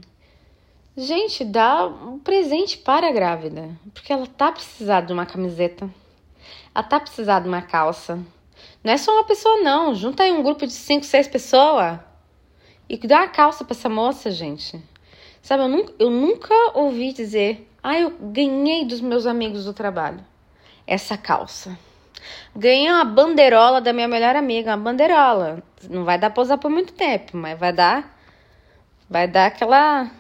gente, 0.96 1.46
dá 1.46 1.88
um 1.88 2.20
presente 2.20 2.78
para 2.78 3.08
a 3.10 3.12
grávida. 3.12 3.70
Porque 3.94 4.12
ela 4.12 4.28
tá 4.28 4.52
precisando 4.52 5.08
de 5.08 5.14
uma 5.14 5.26
camiseta. 5.26 5.90
Ela 6.76 6.84
tá 6.84 7.00
precisando 7.00 7.44
de 7.44 7.50
uma 7.50 7.62
calça 7.62 8.24
não 8.84 8.94
é 8.94 8.98
só 8.98 9.12
uma 9.12 9.24
pessoa, 9.24 9.58
não. 9.58 9.94
Junta 9.94 10.24
aí 10.24 10.32
um 10.32 10.44
grupo 10.44 10.66
de 10.66 10.74
cinco, 10.74 11.06
seis 11.06 11.28
pessoas 11.28 12.00
e 12.90 12.98
dá 12.98 13.18
uma 13.18 13.28
calça 13.28 13.66
pra 13.66 13.76
essa 13.76 13.90
moça, 13.90 14.32
gente. 14.32 14.82
Sabe, 15.42 15.64
eu 15.64 15.68
nunca, 15.68 15.94
eu 16.00 16.10
nunca 16.10 16.54
ouvi 16.74 17.14
dizer, 17.14 17.70
ah, 17.82 18.00
eu 18.00 18.12
ganhei 18.12 18.86
dos 18.86 19.02
meus 19.02 19.26
amigos 19.26 19.66
do 19.66 19.74
trabalho 19.74 20.24
essa 20.86 21.18
calça. 21.18 21.78
Ganhei 22.56 22.92
uma 22.92 23.06
bandeirola 23.06 23.82
da 23.82 23.94
minha 23.94 24.08
melhor 24.08 24.36
amiga, 24.36 24.72
uma 24.72 24.84
bandeirola. 24.84 25.64
Não 25.90 26.04
vai 26.04 26.18
dar 26.18 26.30
pra 26.30 26.42
usar 26.42 26.58
por 26.58 26.72
muito 26.72 26.94
tempo, 26.94 27.38
mas 27.38 27.58
vai 27.60 27.74
dar. 27.74 28.18
Vai 29.10 29.28
dar 29.28 29.48
aquela. 29.48 30.12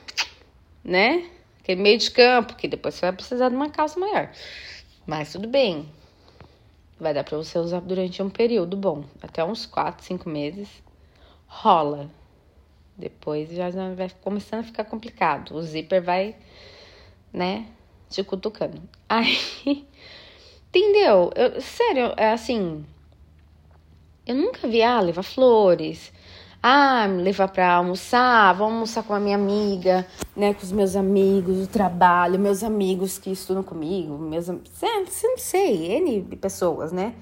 Né? 0.83 1.29
Aquele 1.59 1.81
meio 1.81 1.97
de 1.97 2.09
campo, 2.11 2.55
que 2.55 2.67
depois 2.67 2.95
você 2.95 3.01
vai 3.01 3.13
precisar 3.13 3.49
de 3.49 3.55
uma 3.55 3.69
calça 3.69 3.99
maior. 3.99 4.29
Mas 5.05 5.31
tudo 5.31 5.47
bem. 5.47 5.89
Vai 6.99 7.13
dar 7.13 7.23
para 7.23 7.37
você 7.37 7.59
usar 7.59 7.81
durante 7.81 8.23
um 8.23 8.29
período 8.29 8.75
bom, 8.75 9.03
até 9.21 9.43
uns 9.43 9.65
4, 9.65 10.03
5 10.03 10.29
meses. 10.29 10.67
Rola. 11.45 12.09
Depois 12.97 13.49
já 13.51 13.69
vai 13.69 14.09
começando 14.21 14.61
a 14.61 14.63
ficar 14.63 14.83
complicado. 14.85 15.55
O 15.55 15.61
zíper 15.61 16.01
vai, 16.01 16.35
né, 17.31 17.67
te 18.09 18.23
cutucando. 18.23 18.81
Aí, 19.07 19.87
entendeu? 20.69 21.31
Eu, 21.35 21.61
sério, 21.61 22.13
é 22.17 22.31
assim. 22.31 22.85
Eu 24.25 24.35
nunca 24.35 24.67
vi, 24.67 24.83
ah, 24.83 24.99
levar 24.99 25.23
flores, 25.23 26.11
ah, 26.61 27.07
me 27.07 27.23
levar 27.23 27.47
para 27.47 27.75
almoçar, 27.75 28.53
vamos 28.53 28.73
almoçar 28.73 29.03
com 29.03 29.13
a 29.13 29.19
minha 29.19 29.37
amiga, 29.37 30.05
né, 30.35 30.53
com 30.53 30.63
os 30.63 30.71
meus 30.71 30.95
amigos 30.95 31.59
do 31.59 31.67
trabalho, 31.67 32.39
meus 32.39 32.63
amigos 32.63 33.17
que 33.17 33.31
estudam 33.31 33.63
comigo, 33.63 34.17
meus, 34.17 34.47
não 34.49 34.59
sei, 35.37 35.93
N 35.93 36.21
pessoas, 36.35 36.91
né? 36.91 37.13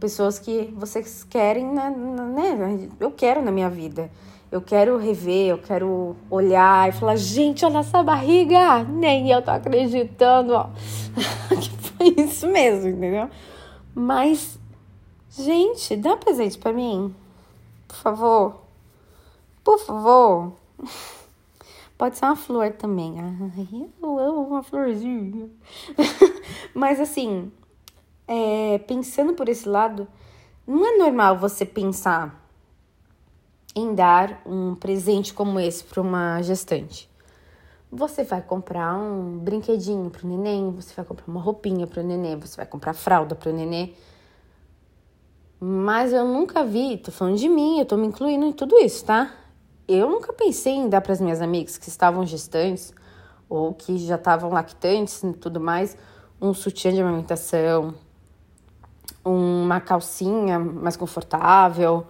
Pessoas 0.00 0.38
que 0.38 0.72
vocês 0.76 1.24
querem, 1.24 1.66
né? 1.66 1.94
Eu 3.00 3.10
quero 3.10 3.42
na 3.42 3.50
minha 3.50 3.68
vida. 3.68 4.10
Eu 4.50 4.60
quero 4.60 4.96
rever, 4.96 5.48
eu 5.48 5.58
quero 5.58 6.16
olhar 6.30 6.88
e 6.88 6.92
falar, 6.92 7.16
gente, 7.16 7.64
olha 7.64 7.78
essa 7.78 8.02
barriga! 8.02 8.84
Nem 8.84 9.30
eu 9.30 9.42
tô 9.42 9.50
acreditando, 9.50 10.52
ó. 10.52 10.68
que 11.60 11.85
isso 12.16 12.46
mesmo, 12.48 12.88
entendeu? 12.88 13.28
Mas, 13.94 14.58
gente, 15.30 15.96
dá 15.96 16.14
um 16.14 16.18
presente 16.18 16.58
para 16.58 16.72
mim, 16.72 17.14
por 17.88 17.96
favor. 17.96 18.60
Por 19.64 19.78
favor. 19.78 20.52
Pode 21.98 22.18
ser 22.18 22.26
uma 22.26 22.36
flor 22.36 22.72
também. 22.72 23.16
Eu 24.02 24.18
amo 24.18 24.42
uma 24.42 24.62
florzinha. 24.62 25.48
Mas 26.74 27.00
assim, 27.00 27.50
é, 28.28 28.78
pensando 28.78 29.32
por 29.32 29.48
esse 29.48 29.66
lado, 29.66 30.06
não 30.66 30.84
é 30.86 30.98
normal 30.98 31.38
você 31.38 31.64
pensar 31.64 32.46
em 33.74 33.94
dar 33.94 34.42
um 34.44 34.74
presente 34.74 35.32
como 35.32 35.58
esse 35.58 35.84
para 35.84 36.00
uma 36.00 36.42
gestante. 36.42 37.08
Você 37.96 38.24
vai 38.24 38.42
comprar 38.42 38.94
um 38.94 39.38
brinquedinho 39.38 40.10
para 40.10 40.26
o 40.26 40.28
neném, 40.28 40.70
você 40.70 40.94
vai 40.94 41.04
comprar 41.04 41.26
uma 41.26 41.40
roupinha 41.40 41.86
para 41.86 42.02
o 42.02 42.06
neném, 42.06 42.38
você 42.38 42.56
vai 42.56 42.66
comprar 42.66 42.92
fralda 42.92 43.34
para 43.34 43.50
o 43.50 43.54
neném. 43.54 43.94
Mas 45.58 46.12
eu 46.12 46.26
nunca 46.26 46.62
vi, 46.62 46.98
tô 46.98 47.10
falando 47.10 47.38
de 47.38 47.48
mim, 47.48 47.78
eu 47.78 47.86
tô 47.86 47.96
me 47.96 48.06
incluindo 48.06 48.44
em 48.44 48.52
tudo 48.52 48.76
isso, 48.78 49.04
tá? 49.04 49.32
eu 49.88 50.10
nunca 50.10 50.32
pensei 50.32 50.74
em 50.74 50.88
dar 50.88 51.00
para 51.00 51.12
as 51.12 51.20
minhas 51.20 51.40
amigas 51.40 51.78
que 51.78 51.88
estavam 51.88 52.26
gestantes 52.26 52.92
ou 53.48 53.72
que 53.72 53.98
já 53.98 54.16
estavam 54.16 54.50
lactantes 54.50 55.22
e 55.22 55.32
tudo 55.32 55.60
mais 55.60 55.96
um 56.40 56.52
sutiã 56.52 56.92
de 56.92 57.00
amamentação, 57.00 57.94
uma 59.24 59.80
calcinha 59.80 60.58
mais 60.58 60.96
confortável 60.96 62.04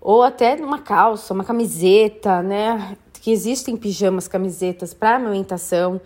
ou 0.00 0.22
até 0.22 0.54
uma 0.54 0.78
calça, 0.78 1.34
uma 1.34 1.44
camiseta, 1.44 2.42
né? 2.42 2.96
Que 3.26 3.32
existem 3.32 3.76
pijamas, 3.76 4.28
camisetas 4.28 4.94
para 4.94 5.16
amamentação, 5.16 6.00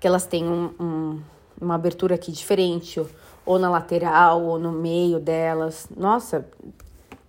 que 0.00 0.08
elas 0.08 0.26
têm 0.26 0.44
um, 0.44 0.74
um, 0.80 1.22
uma 1.60 1.76
abertura 1.76 2.16
aqui 2.16 2.32
diferente, 2.32 3.00
ou 3.46 3.60
na 3.60 3.70
lateral, 3.70 4.42
ou 4.42 4.58
no 4.58 4.72
meio 4.72 5.20
delas. 5.20 5.86
Nossa, 5.96 6.44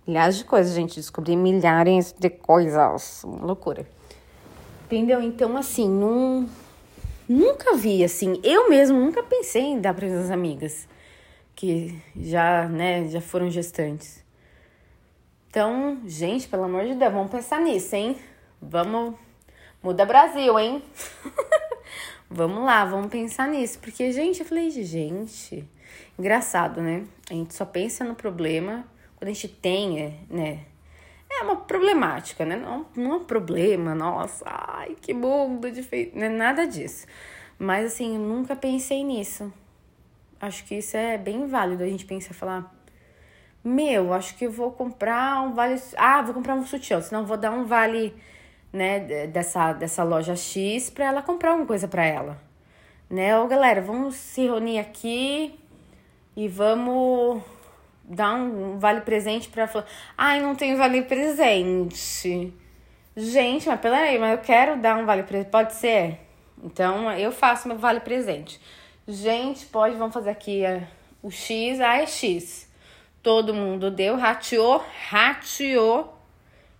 Milhares 0.04 0.38
de 0.38 0.44
coisas, 0.44 0.74
gente. 0.74 0.96
Descobri 0.96 1.36
milhares 1.36 2.12
de 2.18 2.28
coisas. 2.28 3.22
Uma 3.22 3.46
loucura. 3.46 3.86
Entendeu? 4.84 5.22
Então, 5.22 5.56
assim, 5.56 5.88
não, 5.88 6.48
nunca 7.28 7.76
vi, 7.76 8.02
assim. 8.02 8.40
Eu 8.42 8.68
mesmo 8.68 8.98
nunca 8.98 9.22
pensei 9.22 9.62
em 9.62 9.80
dar 9.80 9.94
para 9.94 10.08
as 10.08 10.28
amigas 10.28 10.88
que 11.54 11.96
já, 12.16 12.68
né, 12.68 13.06
já 13.06 13.20
foram 13.20 13.48
gestantes. 13.48 14.24
Então, 15.48 16.00
gente, 16.04 16.48
pelo 16.48 16.64
amor 16.64 16.84
de 16.84 16.96
Deus, 16.96 17.12
vamos 17.12 17.30
pensar 17.30 17.60
nisso, 17.60 17.94
hein? 17.94 18.16
Vamos. 18.60 19.14
Muda 19.86 20.04
Brasil, 20.04 20.58
hein? 20.58 20.82
vamos 22.28 22.64
lá, 22.64 22.84
vamos 22.84 23.06
pensar 23.06 23.46
nisso. 23.46 23.78
Porque, 23.78 24.10
gente, 24.10 24.40
eu 24.40 24.44
falei, 24.44 24.68
gente, 24.68 25.64
engraçado, 26.18 26.82
né? 26.82 27.04
A 27.30 27.34
gente 27.34 27.54
só 27.54 27.64
pensa 27.64 28.02
no 28.02 28.16
problema 28.16 28.84
quando 29.14 29.30
a 29.30 29.32
gente 29.32 29.46
tem, 29.46 30.00
é, 30.00 30.14
né? 30.28 30.64
É 31.30 31.44
uma 31.44 31.54
problemática, 31.54 32.44
né? 32.44 32.56
Não, 32.56 32.84
não 32.96 33.12
é 33.12 33.16
um 33.18 33.24
problema, 33.24 33.94
nossa, 33.94 34.44
ai, 34.44 34.96
que 35.00 35.14
mundo 35.14 35.70
difícil, 35.70 36.10
não 36.16 36.24
é 36.24 36.30
nada 36.30 36.66
disso. 36.66 37.06
Mas 37.56 37.92
assim, 37.92 38.18
nunca 38.18 38.56
pensei 38.56 39.04
nisso. 39.04 39.52
Acho 40.40 40.64
que 40.64 40.74
isso 40.74 40.96
é 40.96 41.16
bem 41.16 41.46
válido 41.46 41.84
a 41.84 41.86
gente 41.86 42.04
pensar 42.04 42.34
falar, 42.34 42.74
meu, 43.62 44.12
acho 44.12 44.36
que 44.36 44.48
vou 44.48 44.72
comprar 44.72 45.42
um 45.42 45.52
vale, 45.52 45.80
ah, 45.96 46.22
vou 46.22 46.34
comprar 46.34 46.56
um 46.56 46.66
sutiã, 46.66 47.00
senão 47.00 47.24
vou 47.24 47.36
dar 47.36 47.52
um 47.52 47.64
vale, 47.64 48.12
né, 48.76 49.26
dessa 49.26 49.72
dessa 49.72 50.04
loja 50.04 50.36
X 50.36 50.90
para 50.90 51.06
ela 51.06 51.22
comprar 51.22 51.54
uma 51.54 51.66
coisa 51.66 51.88
para 51.88 52.04
ela. 52.04 52.40
Né? 53.08 53.38
Ô, 53.38 53.46
galera, 53.46 53.80
vamos 53.80 54.14
se 54.16 54.42
reunir 54.42 54.78
aqui 54.78 55.58
e 56.36 56.48
vamos 56.48 57.42
dá 58.04 58.34
um 58.34 58.78
vale 58.78 59.00
presente 59.00 59.48
falar, 59.48 59.86
ai, 60.16 60.40
não 60.40 60.54
tenho 60.54 60.76
vale 60.76 61.02
presente. 61.02 62.52
Gente, 63.16 63.66
mas 63.68 63.80
peraí, 63.80 64.18
mas 64.18 64.32
eu 64.32 64.44
quero 64.44 64.76
dar 64.76 64.96
um 64.96 65.06
vale 65.06 65.22
presente, 65.22 65.50
pode 65.50 65.74
ser? 65.74 66.20
Então 66.62 67.10
eu 67.12 67.32
faço 67.32 67.68
meu 67.68 67.78
vale 67.78 68.00
presente. 68.00 68.60
Gente, 69.08 69.66
pode, 69.66 69.96
vamos 69.96 70.12
fazer 70.12 70.30
aqui 70.30 70.64
é, 70.64 70.86
o 71.22 71.30
X, 71.30 71.80
ah, 71.80 71.98
é 71.98 72.06
X. 72.06 72.70
Todo 73.22 73.54
mundo 73.54 73.90
deu, 73.90 74.16
rateou, 74.16 74.84
rateou. 75.08 76.15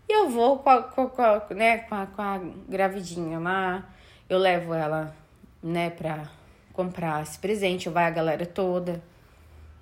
E 0.08 0.12
eu 0.12 0.28
vou 0.28 0.58
com 0.58 0.70
a, 0.70 0.82
com 0.82 1.22
a, 1.22 1.46
né, 1.54 1.78
com 1.78 1.94
a, 1.94 2.06
com 2.06 2.22
a 2.22 2.40
gravidinha 2.68 3.38
lá. 3.38 3.88
Eu 4.28 4.38
levo 4.38 4.74
ela, 4.74 5.14
né, 5.62 5.90
pra 5.90 6.30
comprar 6.72 7.22
esse 7.22 7.38
presente. 7.38 7.88
Vai 7.88 8.04
a 8.04 8.10
galera 8.10 8.46
toda, 8.46 9.02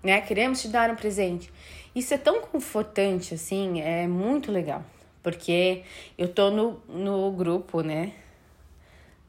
né? 0.03 0.21
Queremos 0.21 0.63
te 0.63 0.69
dar 0.69 0.91
um 0.91 0.97
presente. 0.97 1.53
Isso 1.95 2.15
é 2.15 2.19
tão 2.19 2.41
confortante, 2.41 3.35
assim, 3.35 3.81
é 3.81 4.07
muito 4.07 4.51
legal. 4.51 4.83
Porque 5.23 5.83
eu 6.19 6.29
tô 6.29 6.51
no, 6.51 6.81
no 6.89 7.31
grupo, 7.33 7.81
né? 7.81 8.13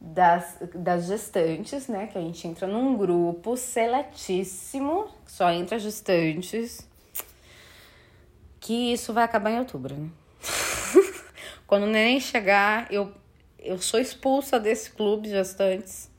das, 0.06 0.58
das 0.74 1.08
gestantes, 1.08 1.88
né? 1.88 2.08
Que 2.08 2.18
a 2.18 2.22
gente 2.22 2.48
entra 2.48 2.68
num 2.68 2.96
grupo 2.96 3.58
seletíssimo, 3.58 5.08
só 5.26 5.52
entra 5.52 5.80
gestantes. 5.80 6.88
Que 8.60 8.94
isso 8.94 9.14
vai 9.14 9.24
acabar 9.24 9.52
em 9.52 9.60
outubro, 9.60 9.96
né? 9.96 10.10
Quando 11.68 11.84
o 11.84 11.88
neném 11.88 12.20
chegar, 12.20 12.92
eu, 12.92 13.14
eu 13.60 13.78
sou 13.78 14.00
expulsa 14.00 14.60
desse 14.60 14.92
clube 14.92 15.28
de 15.28 15.34
gestantes, 15.34 16.10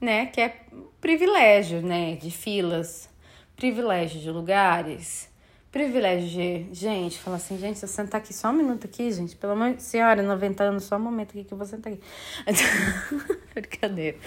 né? 0.00 0.26
Que 0.26 0.40
é 0.40 0.60
privilégio, 1.00 1.82
né? 1.82 2.16
De 2.16 2.30
filas, 2.30 3.08
privilégio 3.56 4.20
de 4.20 4.30
lugares 4.30 5.30
privilégio 5.70 6.28
de 6.64 6.74
gente 6.74 7.18
falar 7.18 7.36
assim, 7.36 7.56
gente, 7.58 7.78
se 7.78 7.84
eu 7.84 7.88
sentar 7.88 8.20
aqui 8.20 8.34
só 8.34 8.50
um 8.50 8.52
minuto 8.52 8.86
aqui, 8.86 9.10
gente, 9.12 9.36
pelo 9.36 9.52
amor 9.52 9.74
de 9.74 9.82
senhora, 9.82 10.22
90 10.22 10.64
anos, 10.64 10.84
só 10.84 10.96
um 10.96 11.00
momento 11.00 11.30
aqui 11.30 11.44
que 11.44 11.52
eu 11.52 11.58
vou 11.58 11.66
sentar 11.66 11.92
aqui. 11.92 12.02
Brincadeira. 13.54 14.18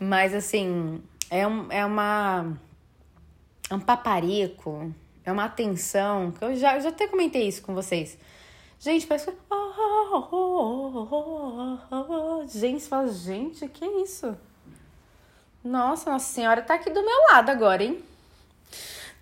Mas 0.00 0.34
assim, 0.34 1.02
é, 1.30 1.46
um, 1.46 1.70
é 1.70 1.84
uma. 1.84 2.58
É 3.68 3.74
um 3.74 3.80
paparico, 3.80 4.94
é 5.24 5.32
uma 5.32 5.44
atenção, 5.44 6.30
que 6.30 6.44
eu 6.44 6.54
já, 6.54 6.76
eu 6.76 6.80
já 6.80 6.88
até 6.90 7.08
comentei 7.08 7.48
isso 7.48 7.60
com 7.62 7.74
vocês. 7.74 8.16
Gente, 8.78 9.06
parece 9.06 9.30
que. 9.30 9.36
Gente, 12.58 12.82
você 12.82 12.88
fala, 12.88 13.12
gente, 13.12 13.68
que 13.68 13.84
é 13.84 14.02
isso? 14.02 14.36
Nossa, 15.64 16.10
Nossa 16.10 16.32
Senhora 16.32 16.62
tá 16.62 16.74
aqui 16.74 16.90
do 16.90 17.02
meu 17.02 17.18
lado 17.30 17.50
agora, 17.50 17.82
hein? 17.82 18.02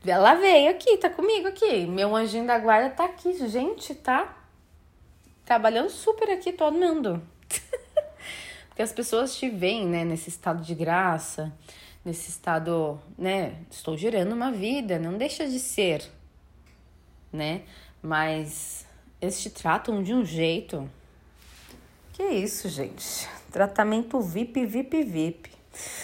Ela 0.06 0.34
veio 0.34 0.70
aqui, 0.70 0.98
tá 0.98 1.08
comigo 1.08 1.48
aqui. 1.48 1.86
Meu 1.86 2.14
anjinho 2.14 2.46
da 2.46 2.58
guarda 2.58 2.90
tá 2.90 3.06
aqui, 3.06 3.48
gente, 3.48 3.94
tá 3.94 4.36
trabalhando 5.44 5.88
super 5.88 6.28
aqui, 6.30 6.52
todo 6.52 6.76
mundo. 6.76 7.22
Porque 8.68 8.82
as 8.82 8.92
pessoas 8.92 9.34
te 9.36 9.48
veem, 9.48 9.86
né, 9.86 10.04
nesse 10.04 10.28
estado 10.28 10.62
de 10.62 10.74
graça, 10.74 11.52
nesse 12.04 12.28
estado, 12.28 13.00
né, 13.16 13.56
estou 13.70 13.96
gerando 13.96 14.32
uma 14.32 14.52
vida, 14.52 14.98
não 14.98 15.16
deixa 15.16 15.46
de 15.48 15.58
ser, 15.58 16.04
né? 17.32 17.62
Mas 18.02 18.83
eles 19.24 19.42
te 19.42 19.50
tratam 19.50 20.02
de 20.02 20.14
um 20.14 20.24
jeito. 20.24 20.88
Que 22.12 22.22
isso, 22.22 22.68
gente? 22.68 23.28
Tratamento 23.50 24.20
VIP, 24.20 24.64
VIP, 24.64 25.02
VIP, 25.02 25.50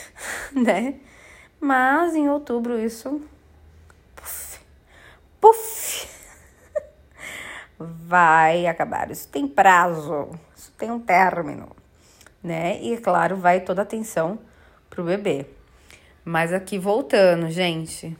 né? 0.52 0.94
Mas 1.60 2.14
em 2.14 2.28
outubro 2.28 2.80
isso 2.80 3.20
Puf! 5.40 6.06
Vai 7.78 8.66
acabar. 8.66 9.10
Isso 9.10 9.26
tem 9.28 9.48
prazo, 9.48 10.28
isso 10.54 10.70
tem 10.76 10.90
um 10.90 11.00
término, 11.00 11.74
né? 12.42 12.78
E, 12.82 12.98
claro, 12.98 13.36
vai 13.36 13.60
toda 13.60 13.80
a 13.80 13.84
atenção 13.84 14.38
pro 14.90 15.02
bebê. 15.02 15.46
Mas 16.22 16.52
aqui 16.52 16.78
voltando, 16.78 17.48
gente. 17.48 18.14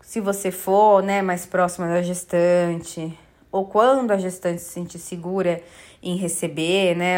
Se 0.00 0.20
você 0.20 0.50
for, 0.50 1.02
né, 1.02 1.20
mais 1.20 1.44
próxima 1.44 1.86
da 1.86 2.00
gestante, 2.00 3.16
ou 3.58 3.66
quando 3.66 4.12
a 4.12 4.16
gestante 4.16 4.62
se 4.62 4.70
sentir 4.70 4.98
segura 4.98 5.60
em 6.00 6.16
receber, 6.16 6.94
né, 6.96 7.16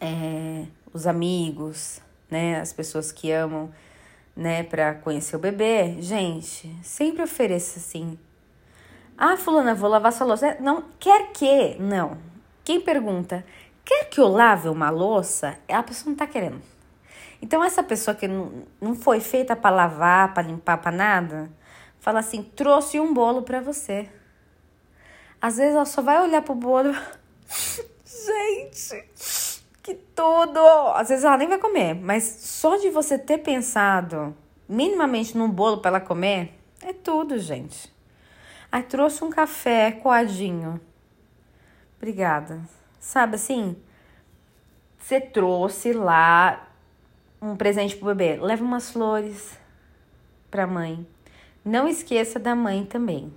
é, 0.00 0.64
os 0.92 1.06
amigos, 1.08 2.00
né, 2.30 2.60
as 2.60 2.72
pessoas 2.72 3.10
que 3.10 3.32
amam 3.32 3.70
né, 4.36 4.62
para 4.62 4.94
conhecer 4.94 5.34
o 5.34 5.40
bebê, 5.40 5.96
gente, 6.00 6.72
sempre 6.84 7.22
ofereça 7.22 7.80
assim. 7.80 8.16
Ah, 9.18 9.36
fulana, 9.36 9.74
vou 9.74 9.90
lavar 9.90 10.12
sua 10.12 10.26
louça. 10.26 10.56
Não, 10.60 10.84
quer 11.00 11.32
que? 11.32 11.76
Não. 11.80 12.18
Quem 12.62 12.80
pergunta, 12.80 13.44
quer 13.84 14.04
que 14.04 14.20
eu 14.20 14.28
lave 14.28 14.68
uma 14.68 14.90
louça? 14.90 15.58
A 15.68 15.82
pessoa 15.82 16.10
não 16.10 16.16
tá 16.16 16.26
querendo. 16.26 16.60
Então, 17.42 17.64
essa 17.64 17.82
pessoa 17.82 18.14
que 18.14 18.28
não, 18.28 18.62
não 18.80 18.94
foi 18.94 19.20
feita 19.20 19.56
para 19.56 19.74
lavar, 19.74 20.32
para 20.34 20.46
limpar, 20.46 20.78
para 20.78 20.92
nada, 20.92 21.50
fala 21.98 22.20
assim: 22.20 22.42
trouxe 22.42 23.00
um 23.00 23.12
bolo 23.12 23.42
para 23.42 23.60
você. 23.60 24.08
Às 25.40 25.56
vezes 25.58 25.74
ela 25.74 25.84
só 25.84 26.02
vai 26.02 26.20
olhar 26.22 26.42
pro 26.42 26.54
bolo. 26.54 26.94
Gente, 28.04 29.04
que 29.82 29.94
tudo! 29.94 30.60
Às 30.94 31.08
vezes 31.08 31.24
ela 31.24 31.36
nem 31.36 31.48
vai 31.48 31.58
comer, 31.58 31.94
mas 31.94 32.24
só 32.24 32.76
de 32.76 32.90
você 32.90 33.18
ter 33.18 33.38
pensado 33.38 34.36
minimamente 34.68 35.36
num 35.36 35.50
bolo 35.50 35.78
para 35.78 35.90
ela 35.96 36.00
comer, 36.00 36.52
é 36.82 36.92
tudo, 36.92 37.38
gente. 37.38 37.94
Aí 38.70 38.82
trouxe 38.82 39.22
um 39.22 39.30
café 39.30 39.92
coadinho. 39.92 40.80
Obrigada. 41.96 42.60
Sabe 42.98 43.36
assim? 43.36 43.76
Você 44.98 45.20
trouxe 45.20 45.92
lá 45.92 46.68
um 47.40 47.56
presente 47.56 47.96
pro 47.96 48.14
bebê. 48.14 48.36
Leva 48.36 48.64
umas 48.64 48.90
flores 48.90 49.56
pra 50.50 50.66
mãe. 50.66 51.06
Não 51.64 51.88
esqueça 51.88 52.38
da 52.38 52.54
mãe 52.54 52.84
também, 52.84 53.32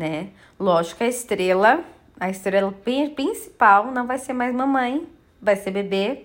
né? 0.00 0.30
Lógico, 0.58 1.04
a 1.04 1.06
estrela, 1.06 1.84
a 2.18 2.30
estrela 2.30 2.72
principal 3.14 3.92
não 3.92 4.06
vai 4.06 4.16
ser 4.16 4.32
mais 4.32 4.54
mamãe, 4.54 5.06
vai 5.42 5.56
ser 5.56 5.72
bebê. 5.72 6.24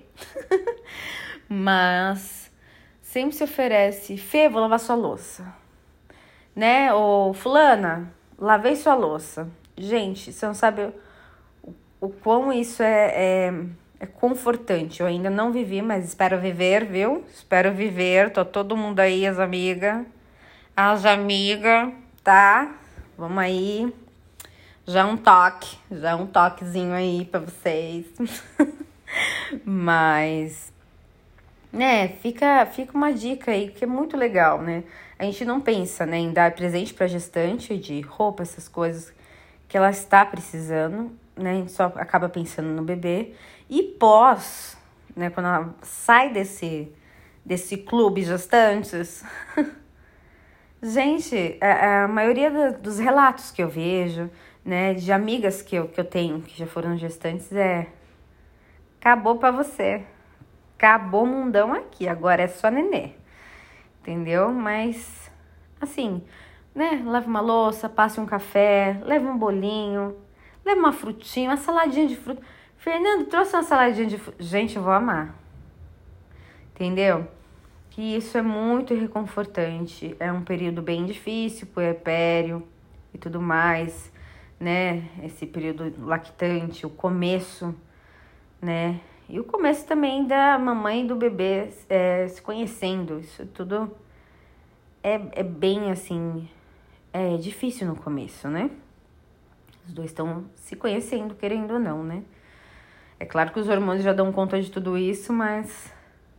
Mas 1.50 2.50
sempre 3.02 3.36
se 3.36 3.44
oferece, 3.44 4.16
Fê, 4.16 4.48
vou 4.48 4.62
lavar 4.62 4.80
sua 4.80 4.96
louça. 4.96 5.54
Né? 6.56 6.94
Ou 6.94 7.34
fulana, 7.34 8.14
lavei 8.40 8.78
sua 8.78 8.96
louça. 8.96 9.50
Gente, 9.78 10.32
você 10.32 10.46
não 10.46 10.54
sabe 10.54 10.94
o, 11.62 11.74
o 12.00 12.08
quão 12.08 12.54
isso 12.54 12.82
é, 12.82 13.12
é, 13.14 13.54
é 14.00 14.06
confortante. 14.06 15.02
Eu 15.02 15.08
ainda 15.08 15.30
não 15.30 15.52
vivi, 15.52 15.82
mas 15.82 16.06
espero 16.06 16.40
viver, 16.40 16.86
viu? 16.86 17.26
Espero 17.30 17.74
viver. 17.74 18.32
Tô 18.32 18.46
todo 18.46 18.78
mundo 18.78 19.02
aí, 19.02 19.28
as 19.28 19.38
amigas. 19.38 20.06
As 20.78 21.06
amigas, 21.06 21.94
tá? 22.24 22.74
Vamos 23.17 23.38
aí. 23.38 23.93
Já 24.86 25.06
um 25.06 25.15
toque, 25.15 25.78
já 25.89 26.15
um 26.17 26.28
toquezinho 26.28 26.93
aí 26.93 27.23
pra 27.25 27.39
vocês. 27.39 28.06
Mas, 29.63 30.71
né, 31.71 32.10
fica, 32.10 32.65
fica 32.65 32.95
uma 32.95 33.13
dica 33.13 33.51
aí 33.51 33.71
que 33.71 33.86
é 33.86 33.88
muito 33.88 34.17
legal, 34.17 34.62
né? 34.62 34.84
A 35.17 35.23
gente 35.23 35.45
não 35.45 35.62
pensa, 35.62 36.06
né, 36.06 36.17
em 36.17 36.34
dar 36.34 36.54
presente 36.54 36.93
para 36.93 37.08
gestante 37.08 37.78
de 37.78 38.01
roupa, 38.01 38.43
essas 38.43 38.67
coisas 38.67 39.13
que 39.69 39.78
ela 39.78 39.89
está 39.89 40.25
precisando, 40.25 41.12
né? 41.38 41.51
A 41.51 41.56
gente 41.56 41.71
só 41.71 41.86
acaba 41.95 42.28
pensando 42.28 42.67
no 42.67 42.84
bebê. 42.84 43.34
E 43.69 43.82
pós, 43.82 44.78
né, 45.15 45.30
quando 45.30 45.45
ela 45.45 45.73
sai 45.82 46.34
desse, 46.34 46.91
desse 47.45 47.78
clube 47.78 48.23
gestantes, 48.23 49.23
gente, 50.93 51.58
a, 51.62 52.04
a 52.04 52.08
maioria 52.08 52.71
dos 52.71 53.00
relatos 53.00 53.52
que 53.52 53.62
eu 53.62 53.69
vejo, 53.69 54.30
né, 54.64 54.93
de 54.93 55.12
amigas 55.12 55.62
que 55.62 55.76
eu, 55.76 55.88
que 55.88 55.99
eu 55.99 56.05
tenho 56.05 56.41
que 56.41 56.57
já 56.57 56.66
foram 56.66 56.97
gestantes 56.97 57.51
é 57.51 57.88
acabou 58.99 59.38
para 59.38 59.51
você. 59.51 60.03
Acabou 60.78 61.26
mundão 61.26 61.74
aqui, 61.74 62.07
agora 62.07 62.43
é 62.43 62.47
só 62.47 62.70
nenê. 62.70 63.12
Entendeu? 64.01 64.51
Mas, 64.51 65.32
assim, 65.80 66.22
né? 66.76 67.01
Leva 67.05 67.28
uma 67.28 67.39
louça, 67.39 67.88
passe 67.88 68.20
um 68.20 68.26
café, 68.26 68.99
leva 69.03 69.30
um 69.30 69.38
bolinho, 69.38 70.16
leva 70.66 70.80
uma 70.80 70.91
frutinha, 70.91 71.49
uma 71.49 71.57
saladinha 71.57 72.07
de 72.07 72.16
fruta. 72.16 72.41
Fernando, 72.78 73.26
trouxe 73.28 73.55
uma 73.55 73.64
saladinha 73.64 74.05
de 74.05 74.18
fruta. 74.18 74.43
Gente, 74.43 74.76
eu 74.76 74.84
vou 74.84 74.91
amar. 74.91 75.34
Entendeu? 76.74 77.26
Que 77.96 78.18
isso 78.18 78.38
é 78.38 78.41
muito 78.41 78.93
reconfortante. 78.93 80.16
É 80.20 80.30
um 80.30 80.43
período 80.43 80.82
bem 80.82 81.06
difícil 81.06 81.66
puerpério 81.68 82.68
e 83.14 83.18
tudo 83.18 83.41
mais, 83.41 84.12
né? 84.60 85.08
Esse 85.24 85.46
período 85.46 85.93
lactante, 86.06 86.86
o 86.86 86.89
começo 86.89 87.74
né? 88.62 89.00
E 89.30 89.39
o 89.39 89.43
começo 89.43 89.86
também 89.86 90.26
da 90.26 90.58
mamãe 90.58 91.04
e 91.04 91.08
do 91.08 91.16
bebê 91.16 91.70
é, 91.89 92.28
se 92.28 92.41
conhecendo, 92.41 93.20
isso 93.20 93.46
tudo 93.48 93.96
é, 95.04 95.22
é 95.32 95.43
bem 95.43 95.91
assim, 95.91 96.48
é 97.14 97.38
difícil 97.38 97.88
no 97.88 97.96
começo, 97.96 98.48
né? 98.48 98.70
Os 99.88 99.93
dois 99.93 100.10
estão 100.10 100.46
se 100.56 100.76
conhecendo, 100.76 101.36
querendo 101.36 101.76
ou 101.76 101.80
não, 101.80 102.04
né? 102.04 102.24
É 103.20 103.26
claro 103.26 103.52
que 103.52 103.60
os 103.60 103.70
hormônios 103.70 104.04
já 104.04 104.14
dão 104.14 104.32
conta 104.32 104.62
de 104.62 104.70
tudo 104.70 104.98
isso, 104.98 105.32
mas 105.32 105.93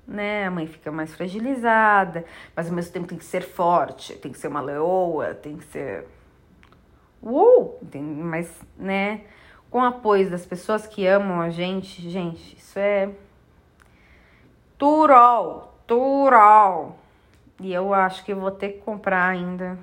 né, 0.06 0.46
a 0.46 0.50
mãe 0.50 0.66
fica 0.66 0.92
mais 0.92 1.14
fragilizada, 1.14 2.24
mas 2.54 2.68
ao 2.68 2.74
mesmo 2.74 2.92
tempo 2.92 3.06
tem 3.08 3.18
que 3.18 3.24
ser 3.24 3.42
forte, 3.42 4.14
tem 4.16 4.30
que 4.30 4.38
ser 4.38 4.48
uma 4.48 4.60
leoa, 4.60 5.34
tem 5.34 5.56
que 5.56 5.64
ser. 5.64 6.06
Tem, 7.90 8.02
mas, 8.02 8.50
né, 8.76 9.22
com 9.70 9.80
o 9.80 9.84
apoio 9.84 10.30
das 10.30 10.46
pessoas 10.46 10.86
que 10.86 11.06
amam 11.06 11.40
a 11.40 11.50
gente, 11.50 12.08
gente, 12.08 12.56
isso 12.56 12.78
é. 12.78 13.10
Turol! 14.78 15.74
Turol! 15.86 16.98
E 17.60 17.72
eu 17.72 17.92
acho 17.94 18.24
que 18.24 18.34
vou 18.34 18.50
ter 18.50 18.72
que 18.72 18.78
comprar 18.80 19.28
ainda 19.28 19.78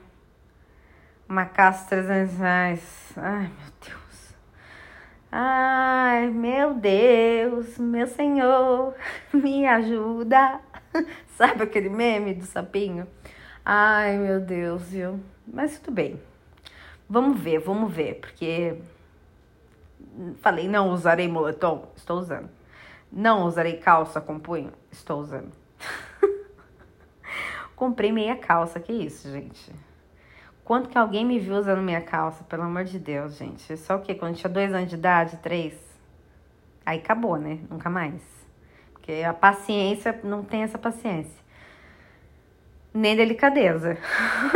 uma 1.28 1.46
casa 1.46 1.88
300 1.90 2.38
reais. 2.38 3.14
Ai, 3.18 3.42
meu 3.42 3.72
Deus. 3.82 4.03
Ai, 5.36 6.30
meu 6.30 6.76
Deus, 6.76 7.80
meu 7.80 8.06
Senhor, 8.06 8.94
me 9.34 9.66
ajuda. 9.66 10.62
Sabe 11.36 11.64
aquele 11.64 11.90
meme 11.90 12.36
do 12.36 12.46
sapinho? 12.46 13.08
Ai, 13.66 14.16
meu 14.16 14.40
Deus, 14.40 14.90
viu? 14.90 15.20
Mas 15.48 15.80
tudo 15.80 15.96
bem. 15.96 16.22
Vamos 17.10 17.40
ver, 17.42 17.58
vamos 17.58 17.92
ver, 17.92 18.20
porque 18.20 18.78
falei 20.36 20.68
não 20.68 20.92
usarei 20.92 21.28
moletom, 21.28 21.92
estou 21.96 22.20
usando. 22.20 22.52
Não 23.12 23.48
usarei 23.48 23.78
calça 23.78 24.22
com 24.22 24.38
punho, 24.38 24.72
estou 24.92 25.20
usando. 25.20 25.52
Comprei 27.76 28.12
meia 28.12 28.36
calça, 28.36 28.80
que 28.80 28.94
isso, 28.94 29.32
gente? 29.32 29.74
Quanto 30.66 30.88
que 30.88 30.98
alguém 30.98 31.26
me 31.26 31.40
viu 31.40 31.56
usando 31.56 31.82
minha 31.82 32.02
calça, 32.02 32.44
pelo 32.46 32.64
amor 32.64 32.86
de 32.86 32.98
Deus, 32.98 33.38
gente? 33.38 33.76
Só 33.76 33.98
o 33.98 34.02
quê? 34.02 34.16
Quando 34.16 34.36
tinha 34.36 34.50
dois 34.50 34.74
anos 34.74 34.90
de 34.90 34.96
idade, 34.96 35.38
três? 35.38 35.74
Aí 36.86 37.00
acabou, 37.00 37.38
né? 37.38 37.60
Nunca 37.70 37.90
mais. 37.90 38.22
Porque 38.94 39.12
a 39.24 39.34
paciência, 39.34 40.18
não 40.24 40.42
tem 40.44 40.64
essa 40.64 40.78
paciência. 40.78 41.44
Nem 42.94 43.16
delicadeza. 43.16 43.98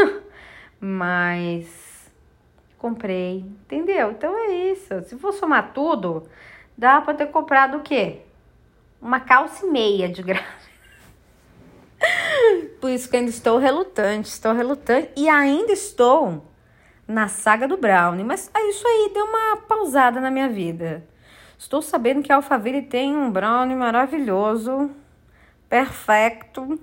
Mas 0.80 2.10
comprei, 2.78 3.40
entendeu? 3.40 4.12
Então 4.12 4.38
é 4.38 4.72
isso. 4.72 5.02
Se 5.04 5.18
for 5.18 5.34
somar 5.34 5.74
tudo, 5.74 6.30
dá 6.78 7.02
pra 7.02 7.14
ter 7.14 7.28
comprado 7.28 7.78
o 7.78 7.82
quê? 7.82 8.22
Uma 9.02 9.20
calça 9.20 9.66
e 9.66 9.70
meia 9.70 10.08
de 10.08 10.24
graça. 10.24 10.67
Por 12.80 12.90
isso 12.90 13.10
que 13.10 13.18
ainda 13.18 13.30
estou 13.30 13.58
relutante, 13.58 14.30
estou 14.30 14.54
relutante 14.54 15.10
e 15.16 15.28
ainda 15.28 15.72
estou 15.72 16.46
na 17.08 17.28
saga 17.28 17.68
do 17.68 17.78
Brownie, 17.78 18.24
mas 18.24 18.52
é 18.54 18.70
isso 18.70 18.86
aí 18.86 19.12
deu 19.14 19.26
uma 19.26 19.58
pausada 19.58 20.20
na 20.20 20.30
minha 20.30 20.50
vida. 20.50 21.04
Estou 21.58 21.82
sabendo 21.82 22.22
que 22.22 22.32
a 22.32 22.36
Alphaville 22.36 22.84
tem 22.84 23.16
um 23.16 23.32
brownie 23.32 23.76
maravilhoso, 23.76 24.92
perfeito. 25.68 26.80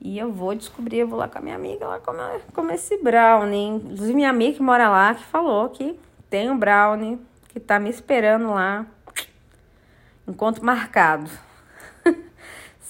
E 0.00 0.18
eu 0.18 0.32
vou 0.32 0.54
descobrir, 0.54 0.98
eu 0.98 1.08
vou 1.08 1.18
lá 1.18 1.28
com 1.28 1.38
a 1.38 1.40
minha 1.40 1.54
amiga 1.54 1.86
lá 1.86 1.98
comer, 1.98 2.40
comer 2.54 2.74
esse 2.74 2.96
brownie. 2.96 3.68
Inclusive 3.68 4.14
minha 4.14 4.30
amiga 4.30 4.56
que 4.56 4.62
mora 4.62 4.88
lá, 4.88 5.14
que 5.14 5.24
falou 5.24 5.68
que 5.68 5.98
tem 6.30 6.50
um 6.50 6.58
brownie, 6.58 7.20
que 7.48 7.60
tá 7.60 7.78
me 7.78 7.90
esperando 7.90 8.50
lá. 8.50 8.86
Encontro 10.26 10.64
marcado. 10.64 11.30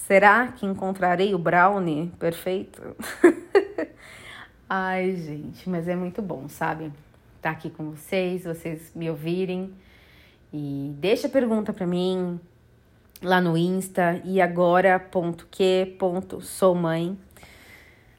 Será 0.06 0.48
que 0.48 0.66
encontrarei 0.66 1.34
o 1.34 1.38
brownie 1.38 2.12
perfeito? 2.18 2.94
Ai, 4.68 5.16
gente, 5.16 5.66
mas 5.68 5.88
é 5.88 5.96
muito 5.96 6.20
bom, 6.20 6.46
sabe? 6.46 6.92
Tá 7.40 7.50
aqui 7.50 7.70
com 7.70 7.92
vocês, 7.92 8.44
vocês 8.44 8.92
me 8.94 9.08
ouvirem. 9.08 9.72
E 10.52 10.94
deixa 10.98 11.26
pergunta 11.26 11.72
para 11.72 11.86
mim 11.86 12.38
lá 13.22 13.40
no 13.40 13.56
Insta 13.56 14.20
e 14.24 14.42
agora 14.42 14.98
ponto 14.98 15.48
que 15.50 15.96
ponto 15.98 16.38
sou 16.42 16.74
mãe. 16.74 17.18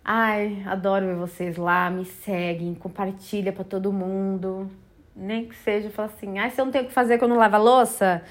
Ai, 0.03 0.63
adoro 0.65 1.05
ver 1.05 1.15
vocês 1.15 1.55
lá, 1.55 1.91
me 1.91 2.03
seguem, 2.03 2.73
compartilha 2.73 3.53
para 3.53 3.63
todo 3.63 3.93
mundo. 3.93 4.71
Nem 5.15 5.47
que 5.47 5.55
seja, 5.55 5.91
fala 5.91 6.07
assim, 6.07 6.39
ai, 6.39 6.49
você 6.49 6.63
não 6.63 6.71
tem 6.71 6.81
o 6.81 6.85
que 6.87 6.93
fazer 6.93 7.19
quando 7.19 7.35
lava 7.35 7.59
louça? 7.59 8.23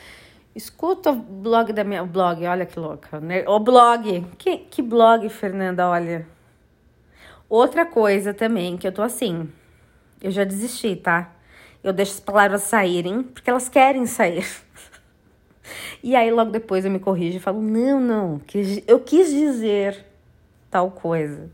Escuta 0.55 1.11
o 1.11 1.15
blog 1.15 1.73
da 1.73 1.83
minha. 1.83 2.05
Blog, 2.05 2.47
olha 2.47 2.65
que 2.65 2.79
louca. 2.79 3.21
Né? 3.21 3.45
O 3.49 3.59
blog. 3.59 4.25
Que, 4.39 4.59
que 4.59 4.81
blog, 4.81 5.29
Fernanda? 5.29 5.89
Olha. 5.89 6.27
Outra 7.49 7.85
coisa 7.85 8.33
também 8.33 8.77
que 8.77 8.87
eu 8.87 8.93
tô 8.93 9.03
assim. 9.03 9.49
Eu 10.23 10.31
já 10.31 10.45
desisti, 10.45 10.95
tá? 10.97 11.33
Eu 11.83 11.93
deixo 11.93 12.13
as 12.13 12.21
palavras 12.21 12.63
saírem 12.63 13.23
porque 13.23 13.51
elas 13.51 13.69
querem 13.69 14.07
sair. 14.07 14.47
E 16.03 16.15
aí 16.15 16.31
logo 16.31 16.51
depois 16.51 16.85
eu 16.85 16.91
me 16.91 16.99
corrijo 16.99 17.39
e 17.39 17.41
falo: 17.41 17.63
não, 17.63 17.99
não, 17.99 18.41
eu 18.87 19.01
quis 19.01 19.31
dizer 19.31 20.05
tal 20.71 20.91
coisa. 20.91 21.51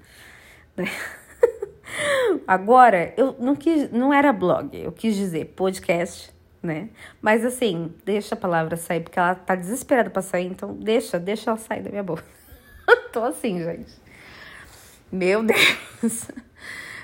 Agora, 2.45 3.15
eu 3.17 3.37
não 3.39 3.55
quis, 3.55 3.89
não 3.93 4.13
era 4.13 4.33
blog, 4.33 4.77
eu 4.77 4.91
quis 4.91 5.15
dizer 5.15 5.53
podcast 5.55 6.35
né? 6.63 6.91
Mas 7.21 7.45
assim, 7.45 7.95
deixa 8.05 8.35
a 8.35 8.39
palavra 8.39 8.77
sair, 8.77 9.01
porque 9.01 9.19
ela 9.19 9.35
tá 9.35 9.55
desesperada 9.55 10.11
pra 10.11 10.23
sair, 10.23 10.47
então 10.47 10.75
deixa, 10.75 11.19
deixa 11.19 11.51
ela 11.51 11.59
sair 11.59 11.83
da 11.83 11.91
minha 11.91 12.03
boca. 12.03 12.25
Tô 13.13 13.25
assim, 13.25 13.63
gente. 13.63 13.93
Meu 15.11 15.43
Deus, 15.45 16.31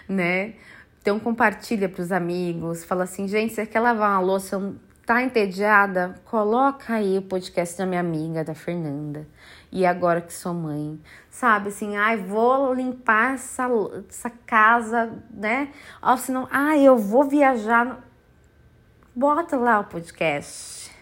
né? 0.08 0.54
Então 1.00 1.18
compartilha 1.18 1.88
pros 1.88 2.12
amigos, 2.12 2.84
fala 2.84 3.04
assim, 3.04 3.26
gente, 3.28 3.54
você 3.54 3.64
quer 3.64 3.80
lavar 3.80 4.10
uma 4.10 4.20
louça, 4.20 4.74
tá 5.04 5.22
entediada? 5.22 6.14
Coloca 6.24 6.94
aí 6.94 7.18
o 7.18 7.22
podcast 7.22 7.78
da 7.78 7.86
minha 7.86 8.00
amiga, 8.00 8.44
da 8.44 8.54
Fernanda. 8.54 9.26
E 9.70 9.84
agora 9.84 10.20
que 10.20 10.32
sou 10.32 10.54
mãe, 10.54 11.00
sabe 11.30 11.68
assim, 11.68 11.96
ai, 11.96 12.16
vou 12.16 12.72
limpar 12.74 13.34
essa, 13.34 13.68
essa 14.08 14.30
casa, 14.30 15.12
né? 15.30 15.72
Ou 16.02 16.16
senão, 16.16 16.48
ai, 16.50 16.82
eu 16.82 16.96
vou 16.96 17.24
viajar 17.24 18.05
bota 19.16 19.56
lá 19.56 19.80
o 19.80 19.84
podcast. 19.84 20.94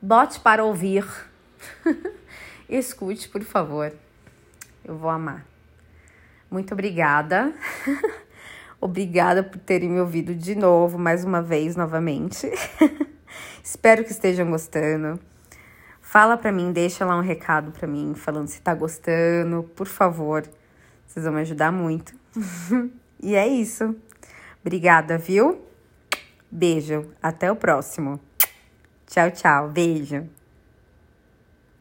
Bote 0.00 0.40
para 0.40 0.64
ouvir. 0.64 1.04
Escute, 2.66 3.28
por 3.28 3.42
favor. 3.42 3.92
Eu 4.82 4.96
vou 4.96 5.10
amar. 5.10 5.44
Muito 6.50 6.72
obrigada. 6.72 7.52
obrigada 8.80 9.42
por 9.42 9.58
terem 9.58 9.90
me 9.90 10.00
ouvido 10.00 10.34
de 10.34 10.54
novo, 10.54 10.98
mais 10.98 11.22
uma 11.22 11.42
vez, 11.42 11.76
novamente. 11.76 12.50
Espero 13.62 14.04
que 14.04 14.10
estejam 14.12 14.50
gostando. 14.50 15.20
Fala 16.00 16.38
para 16.38 16.50
mim, 16.50 16.72
deixa 16.72 17.04
lá 17.04 17.14
um 17.14 17.22
recado 17.22 17.72
para 17.72 17.86
mim, 17.86 18.14
falando 18.14 18.48
se 18.48 18.62
tá 18.62 18.74
gostando, 18.74 19.64
por 19.76 19.86
favor. 19.86 20.48
Vocês 21.06 21.26
vão 21.26 21.34
me 21.34 21.42
ajudar 21.42 21.70
muito. 21.70 22.14
e 23.20 23.34
é 23.34 23.46
isso. 23.46 23.94
Obrigada, 24.62 25.18
viu? 25.18 25.73
Beijo, 26.56 27.10
até 27.20 27.50
o 27.50 27.56
próximo. 27.56 28.20
Tchau, 29.08 29.28
tchau, 29.32 29.68
beijo. 29.70 30.24